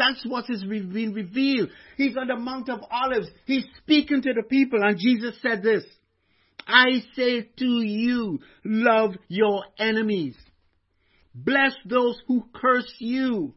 That's 0.00 0.24
what 0.24 0.48
is 0.48 0.64
being 0.64 1.12
revealed. 1.12 1.68
He's 1.98 2.16
on 2.16 2.28
the 2.28 2.36
Mount 2.36 2.70
of 2.70 2.80
Olives. 2.90 3.28
He's 3.44 3.66
speaking 3.76 4.22
to 4.22 4.32
the 4.32 4.42
people, 4.42 4.82
and 4.82 4.98
Jesus 4.98 5.34
said 5.42 5.62
this 5.62 5.84
I 6.66 7.02
say 7.14 7.42
to 7.58 7.66
you, 7.66 8.38
love 8.64 9.10
your 9.28 9.64
enemies. 9.78 10.36
Bless 11.34 11.72
those 11.84 12.18
who 12.26 12.44
curse 12.54 12.90
you. 12.98 13.52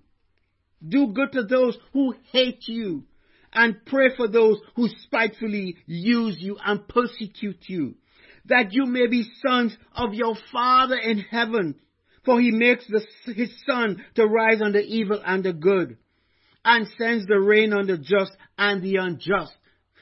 Do 0.86 1.14
good 1.14 1.32
to 1.32 1.44
those 1.44 1.78
who 1.94 2.14
hate 2.34 2.68
you. 2.68 3.06
And 3.54 3.86
pray 3.86 4.10
for 4.18 4.28
those 4.28 4.58
who 4.76 4.90
spitefully 5.06 5.78
use 5.86 6.36
you 6.40 6.58
and 6.62 6.86
persecute 6.90 7.64
you. 7.68 7.96
That 8.48 8.74
you 8.74 8.86
may 8.86 9.08
be 9.08 9.32
sons 9.48 9.78
of 9.96 10.14
your 10.14 10.36
Father 10.52 10.98
in 10.98 11.20
heaven. 11.20 11.76
For 12.26 12.42
he 12.42 12.52
makes 12.52 12.86
the, 12.88 13.02
his 13.32 13.50
sun 13.66 14.04
to 14.16 14.26
rise 14.26 14.62
on 14.62 14.74
the 14.74 14.84
evil 14.84 15.22
and 15.26 15.42
the 15.46 15.54
good. 15.54 15.98
And 16.65 16.88
sends 16.97 17.28
the 17.28 17.39
rain 17.39 17.73
on 17.73 17.88
the 17.88 17.97
just 17.97 18.32
and 18.58 18.82
the 18.82 18.95
unjust. 18.97 19.54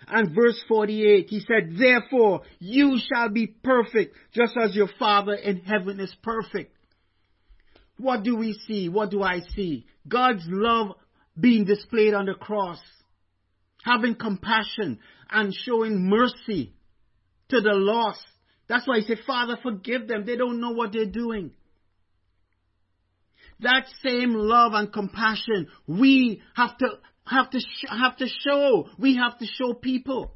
And 0.07 0.35
verse 0.35 0.61
48, 0.67 1.27
he 1.29 1.39
said, 1.39 1.77
Therefore 1.77 2.41
you 2.59 2.99
shall 2.99 3.29
be 3.29 3.47
perfect, 3.47 4.15
just 4.33 4.53
as 4.61 4.75
your 4.75 4.89
Father 4.99 5.33
in 5.33 5.57
heaven 5.57 5.99
is 5.99 6.13
perfect. 6.21 6.75
What 7.97 8.23
do 8.23 8.35
we 8.35 8.53
see? 8.67 8.89
What 8.89 9.11
do 9.11 9.21
I 9.21 9.39
see? 9.55 9.85
God's 10.07 10.43
love 10.47 10.95
being 11.39 11.65
displayed 11.65 12.13
on 12.13 12.25
the 12.25 12.33
cross, 12.33 12.79
having 13.83 14.15
compassion 14.15 14.99
and 15.29 15.53
showing 15.53 16.09
mercy 16.09 16.73
to 17.49 17.61
the 17.61 17.73
lost. 17.73 18.25
That's 18.67 18.87
why 18.87 18.99
he 18.99 19.05
said, 19.05 19.19
Father, 19.25 19.57
forgive 19.61 20.07
them. 20.07 20.25
They 20.25 20.35
don't 20.35 20.59
know 20.59 20.71
what 20.71 20.93
they're 20.93 21.05
doing. 21.05 21.51
That 23.61 23.85
same 24.03 24.33
love 24.33 24.73
and 24.73 24.91
compassion 24.91 25.67
we 25.87 26.41
have 26.55 26.77
to 26.79 26.87
have 27.25 27.49
to 27.51 27.59
sh- 27.59 27.85
have 27.89 28.17
to 28.17 28.27
show. 28.27 28.87
We 28.97 29.17
have 29.17 29.37
to 29.39 29.45
show 29.45 29.73
people. 29.73 30.33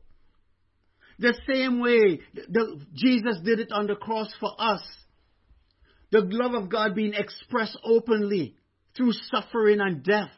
The 1.17 1.33
same 1.47 1.79
way 1.79 2.19
the, 2.33 2.81
Jesus 2.93 3.37
did 3.43 3.59
it 3.59 3.71
on 3.71 3.87
the 3.87 3.95
cross 3.95 4.33
for 4.39 4.51
us. 4.59 4.81
The 6.11 6.21
love 6.21 6.53
of 6.53 6.69
God 6.69 6.93
being 6.93 7.13
expressed 7.13 7.77
openly 7.83 8.55
through 8.95 9.13
suffering 9.13 9.79
and 9.81 10.03
death. 10.03 10.31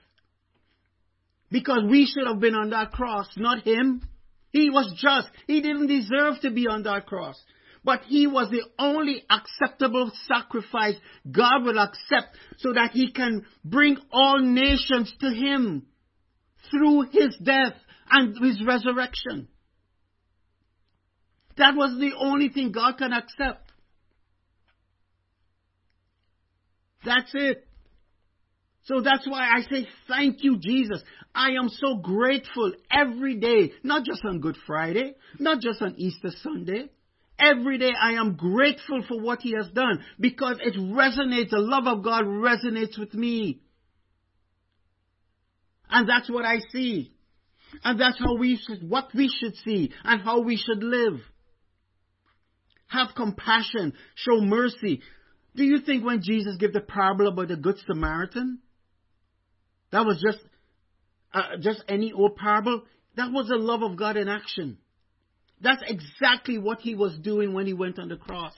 Because 1.52 1.84
we 1.90 2.06
should 2.06 2.28
have 2.28 2.40
been 2.40 2.56
on 2.56 2.72
that 2.72 2.92
cross, 2.92 3.28
not 3.38 3.64
him. 3.64 4.02
He 4.52 4.70
was 4.70 4.94
just. 5.02 5.28
He 5.46 5.62
didn't 5.62 5.88
deserve 5.88 6.42
to 6.42 6.52
be 6.52 6.68
on 6.68 6.84
that 6.84 7.06
cross. 7.06 7.38
But 7.88 8.02
he 8.02 8.28
was 8.28 8.50
the 8.50 8.64
only 8.78 9.24
acceptable 9.30 10.12
sacrifice 10.28 10.96
God 11.32 11.64
will 11.64 11.80
accept 11.80 12.36
so 12.58 12.74
that 12.74 12.92
he 12.92 13.14
can 13.14 13.46
bring 13.64 13.96
all 14.12 14.40
nations 14.40 15.14
to 15.22 15.30
him 15.30 15.86
through 16.70 17.04
his 17.14 17.38
death 17.42 17.76
and 18.12 18.36
his 18.44 18.62
resurrection. 18.62 19.48
That 21.56 21.78
was 21.78 21.98
the 21.98 22.12
only 22.20 22.50
thing 22.50 22.74
God 22.74 22.98
can 22.98 23.14
accept. 23.14 23.72
That's 27.06 27.32
it. 27.36 27.66
So 28.84 29.00
that's 29.00 29.26
why 29.26 29.48
I 29.48 29.62
say 29.62 29.88
thank 30.10 30.44
you, 30.44 30.58
Jesus. 30.60 31.02
I 31.34 31.52
am 31.52 31.70
so 31.70 31.96
grateful 31.96 32.74
every 32.92 33.36
day, 33.36 33.72
not 33.82 34.04
just 34.04 34.26
on 34.26 34.42
Good 34.42 34.58
Friday, 34.68 35.14
not 35.40 35.62
just 35.62 35.82
on 35.82 35.96
Easter 35.96 36.32
Sunday. 36.44 36.90
Every 37.40 37.78
day 37.78 37.92
I 38.00 38.14
am 38.14 38.36
grateful 38.36 39.04
for 39.08 39.22
what 39.22 39.42
He 39.42 39.54
has 39.54 39.70
done 39.74 40.04
because 40.20 40.58
it 40.60 40.76
resonates, 40.76 41.52
the 41.52 41.60
love 41.60 41.86
of 41.86 42.04
God 42.04 42.26
resonates 42.26 42.98
with 42.98 43.14
me. 43.14 43.62
And 45.90 46.10
that's 46.10 46.30
what 46.30 46.46
I 46.46 46.60
see. 46.72 47.12
And 47.84 48.00
that's 48.00 48.18
how 48.20 48.36
we 48.38 48.60
should, 48.66 48.90
what 48.90 49.10
we 49.14 49.30
should 49.30 49.56
see 49.58 49.92
and 50.04 50.22
how 50.22 50.42
we 50.42 50.58
should 50.58 50.84
live. 50.84 51.20
Have 52.88 53.10
compassion, 53.16 53.94
show 54.16 54.42
mercy. 54.42 55.02
Do 55.56 55.64
you 55.64 55.80
think 55.82 56.06
when 56.06 56.22
Jesus 56.22 56.56
gave 56.58 56.74
the 56.74 56.82
parable 56.82 57.28
about 57.28 57.50
the 57.50 57.58
Good 57.58 57.78
Samaritan, 57.86 58.60
that 59.92 60.06
was 60.06 60.24
just, 60.26 60.44
uh, 61.34 61.58
just 61.60 61.84
any 61.88 62.14
old 62.14 62.36
parable? 62.36 62.84
That 63.16 63.32
was 63.32 63.48
the 63.48 63.58
love 63.58 63.84
of 63.84 63.98
God 63.98 64.18
in 64.18 64.28
action. 64.28 64.78
That's 65.62 65.82
exactly 65.88 66.58
what 66.58 66.82
he 66.82 66.96
was 66.96 67.18
doing 67.18 67.54
when 67.54 67.66
he 67.66 67.74
went 67.74 68.00
on 68.00 68.10
the 68.10 68.18
cross. 68.18 68.54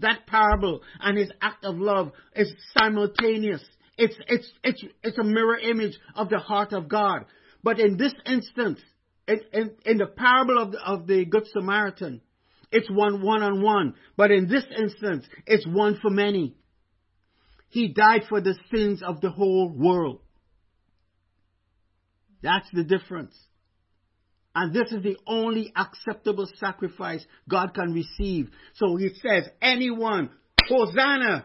That 0.00 0.26
parable 0.26 0.82
and 1.00 1.18
his 1.18 1.30
act 1.40 1.64
of 1.64 1.78
love 1.78 2.12
is 2.36 2.52
simultaneous. 2.76 3.64
It's, 3.96 4.14
it's, 4.28 4.50
it's, 4.62 4.84
it's 5.02 5.18
a 5.18 5.24
mirror 5.24 5.58
image 5.58 5.98
of 6.14 6.28
the 6.28 6.38
heart 6.38 6.72
of 6.72 6.88
God. 6.88 7.24
But 7.64 7.80
in 7.80 7.96
this 7.96 8.14
instance, 8.24 8.80
in, 9.26 9.40
in, 9.52 9.70
in 9.84 9.98
the 9.98 10.06
parable 10.06 10.58
of 10.62 10.72
the, 10.72 10.78
of 10.84 11.06
the 11.06 11.24
Good 11.24 11.46
Samaritan, 11.48 12.20
it's 12.70 12.88
one 12.90 13.22
one 13.22 13.42
on 13.42 13.62
one. 13.62 13.94
But 14.16 14.30
in 14.30 14.46
this 14.48 14.64
instance, 14.76 15.26
it's 15.46 15.66
one 15.66 15.98
for 16.00 16.10
many. 16.10 16.54
He 17.70 17.88
died 17.88 18.22
for 18.28 18.40
the 18.40 18.54
sins 18.72 19.02
of 19.02 19.20
the 19.20 19.30
whole 19.30 19.68
world. 19.68 20.20
That's 22.42 22.68
the 22.72 22.84
difference. 22.84 23.34
And 24.60 24.74
this 24.74 24.90
is 24.90 25.04
the 25.04 25.16
only 25.24 25.72
acceptable 25.76 26.48
sacrifice 26.58 27.24
God 27.48 27.74
can 27.74 27.92
receive. 27.92 28.50
So 28.74 28.96
he 28.96 29.10
says, 29.22 29.48
anyone, 29.62 30.30
Hosanna, 30.68 31.44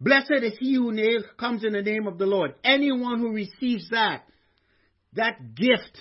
Blessed 0.00 0.42
is 0.42 0.54
he 0.58 0.76
who 0.76 0.96
comes 1.38 1.64
in 1.64 1.74
the 1.74 1.82
name 1.82 2.06
of 2.06 2.16
the 2.16 2.24
Lord. 2.24 2.54
Anyone 2.64 3.18
who 3.18 3.32
receives 3.32 3.90
that, 3.90 4.22
that 5.12 5.54
gift, 5.54 6.00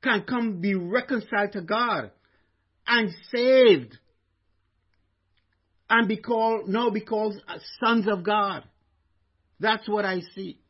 can 0.00 0.22
come 0.22 0.60
be 0.60 0.76
reconciled 0.76 1.50
to 1.54 1.62
God 1.62 2.12
and 2.86 3.10
saved 3.32 3.98
and 5.90 6.06
be 6.06 6.18
called, 6.18 6.68
no, 6.68 6.92
be 6.92 7.00
called 7.00 7.34
sons 7.84 8.06
of 8.06 8.22
God. 8.22 8.62
That's 9.58 9.88
what 9.88 10.04
I 10.04 10.20
see. 10.36 10.60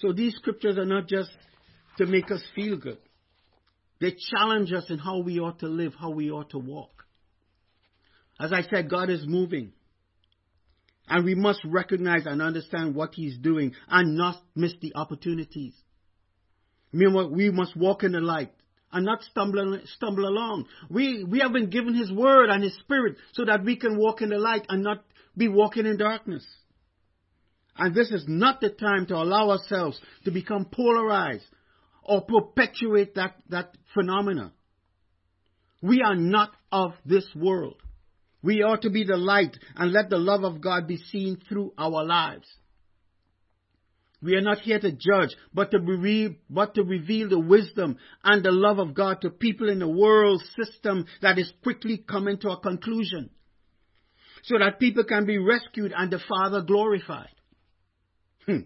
So 0.00 0.12
these 0.12 0.34
scriptures 0.36 0.76
are 0.78 0.84
not 0.84 1.08
just 1.08 1.30
to 1.98 2.06
make 2.06 2.30
us 2.30 2.42
feel 2.54 2.76
good. 2.76 2.98
They 4.00 4.14
challenge 4.30 4.72
us 4.72 4.84
in 4.90 4.98
how 4.98 5.18
we 5.18 5.38
ought 5.40 5.60
to 5.60 5.68
live, 5.68 5.94
how 5.98 6.10
we 6.10 6.30
ought 6.30 6.50
to 6.50 6.58
walk. 6.58 7.04
As 8.38 8.52
I 8.52 8.62
said, 8.62 8.90
God 8.90 9.08
is 9.08 9.24
moving. 9.26 9.72
And 11.08 11.24
we 11.24 11.34
must 11.34 11.60
recognize 11.64 12.26
and 12.26 12.42
understand 12.42 12.94
what 12.94 13.14
He's 13.14 13.38
doing 13.38 13.72
and 13.88 14.16
not 14.16 14.36
miss 14.54 14.72
the 14.82 14.92
opportunities. 14.94 15.72
Meanwhile, 16.92 17.30
we 17.30 17.50
must 17.50 17.76
walk 17.76 18.02
in 18.02 18.12
the 18.12 18.20
light 18.20 18.52
and 18.92 19.04
not 19.04 19.22
stumble, 19.22 19.80
stumble 19.96 20.26
along. 20.26 20.66
We, 20.90 21.24
we 21.24 21.38
have 21.40 21.52
been 21.52 21.70
given 21.70 21.94
His 21.94 22.12
Word 22.12 22.50
and 22.50 22.62
His 22.62 22.76
Spirit 22.80 23.16
so 23.32 23.44
that 23.44 23.64
we 23.64 23.76
can 23.76 23.96
walk 23.98 24.20
in 24.20 24.30
the 24.30 24.38
light 24.38 24.66
and 24.68 24.82
not 24.82 25.04
be 25.36 25.48
walking 25.48 25.86
in 25.86 25.96
darkness. 25.96 26.44
And 27.78 27.94
this 27.94 28.10
is 28.10 28.24
not 28.26 28.60
the 28.60 28.70
time 28.70 29.06
to 29.06 29.16
allow 29.16 29.50
ourselves 29.50 30.00
to 30.24 30.30
become 30.30 30.66
polarized 30.66 31.44
or 32.02 32.22
perpetuate 32.22 33.14
that, 33.16 33.36
that 33.50 33.76
phenomena. 33.94 34.52
We 35.82 36.02
are 36.02 36.14
not 36.14 36.52
of 36.72 36.92
this 37.04 37.26
world. 37.34 37.76
We 38.42 38.62
ought 38.62 38.82
to 38.82 38.90
be 38.90 39.04
the 39.04 39.16
light 39.16 39.56
and 39.74 39.92
let 39.92 40.08
the 40.08 40.18
love 40.18 40.44
of 40.44 40.60
God 40.60 40.86
be 40.86 40.96
seen 40.96 41.38
through 41.48 41.72
our 41.76 42.04
lives. 42.04 42.46
We 44.22 44.34
are 44.34 44.40
not 44.40 44.58
here 44.58 44.78
to 44.78 44.92
judge, 44.92 45.36
but 45.52 45.70
to, 45.72 45.78
re- 45.78 46.38
but 46.48 46.74
to 46.74 46.82
reveal 46.82 47.28
the 47.28 47.38
wisdom 47.38 47.98
and 48.24 48.42
the 48.42 48.50
love 48.50 48.78
of 48.78 48.94
God 48.94 49.20
to 49.20 49.30
people 49.30 49.68
in 49.68 49.82
a 49.82 49.88
world 49.88 50.42
system 50.60 51.06
that 51.22 51.38
is 51.38 51.52
quickly 51.62 51.98
coming 51.98 52.38
to 52.38 52.50
a 52.50 52.60
conclusion. 52.60 53.30
So 54.44 54.58
that 54.58 54.80
people 54.80 55.04
can 55.04 55.26
be 55.26 55.38
rescued 55.38 55.92
and 55.96 56.10
the 56.10 56.20
Father 56.20 56.62
glorified. 56.62 57.35
Hmm. 58.46 58.60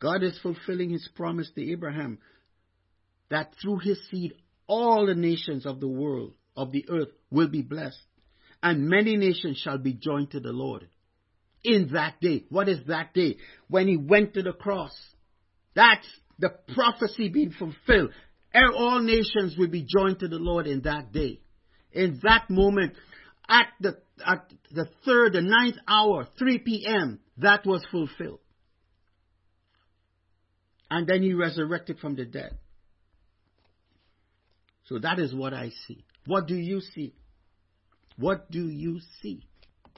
God 0.00 0.22
is 0.22 0.38
fulfilling 0.42 0.90
his 0.90 1.08
promise 1.14 1.50
to 1.54 1.70
Abraham 1.72 2.18
that 3.30 3.54
through 3.60 3.78
his 3.78 3.98
seed 4.10 4.34
all 4.66 5.06
the 5.06 5.14
nations 5.14 5.66
of 5.66 5.80
the 5.80 5.88
world, 5.88 6.34
of 6.56 6.72
the 6.72 6.86
earth, 6.88 7.08
will 7.30 7.48
be 7.48 7.62
blessed. 7.62 8.02
and 8.62 8.88
many 8.88 9.16
nations 9.16 9.58
shall 9.58 9.78
be 9.78 9.92
joined 9.92 10.30
to 10.30 10.40
the 10.40 10.52
Lord. 10.52 10.88
In 11.64 11.90
that 11.92 12.20
day. 12.20 12.44
What 12.48 12.68
is 12.68 12.78
that 12.86 13.12
day? 13.12 13.36
When 13.68 13.88
he 13.88 13.96
went 13.96 14.34
to 14.34 14.42
the 14.42 14.52
cross. 14.52 14.92
That's 15.74 16.06
the 16.38 16.50
prophecy 16.74 17.28
being 17.28 17.52
fulfilled. 17.52 18.10
All 18.76 19.00
nations 19.00 19.56
will 19.56 19.68
be 19.68 19.86
joined 19.88 20.20
to 20.20 20.28
the 20.28 20.38
Lord 20.38 20.66
in 20.66 20.82
that 20.82 21.12
day. 21.12 21.40
In 21.92 22.20
that 22.22 22.50
moment, 22.50 22.94
at 23.48 23.68
the, 23.80 23.98
at 24.24 24.50
the 24.70 24.88
third, 25.04 25.32
the 25.32 25.42
ninth 25.42 25.76
hour, 25.88 26.28
3 26.38 26.58
p.m., 26.58 27.20
that 27.38 27.66
was 27.66 27.84
fulfilled. 27.90 28.40
And 30.92 31.06
then 31.06 31.22
he 31.22 31.32
resurrected 31.32 32.00
from 32.00 32.16
the 32.16 32.26
dead. 32.26 32.58
So 34.84 34.98
that 34.98 35.18
is 35.18 35.34
what 35.34 35.54
I 35.54 35.70
see. 35.86 36.04
What 36.26 36.46
do 36.46 36.54
you 36.54 36.82
see? 36.82 37.14
What 38.18 38.50
do 38.50 38.68
you 38.68 39.00
see? 39.22 39.46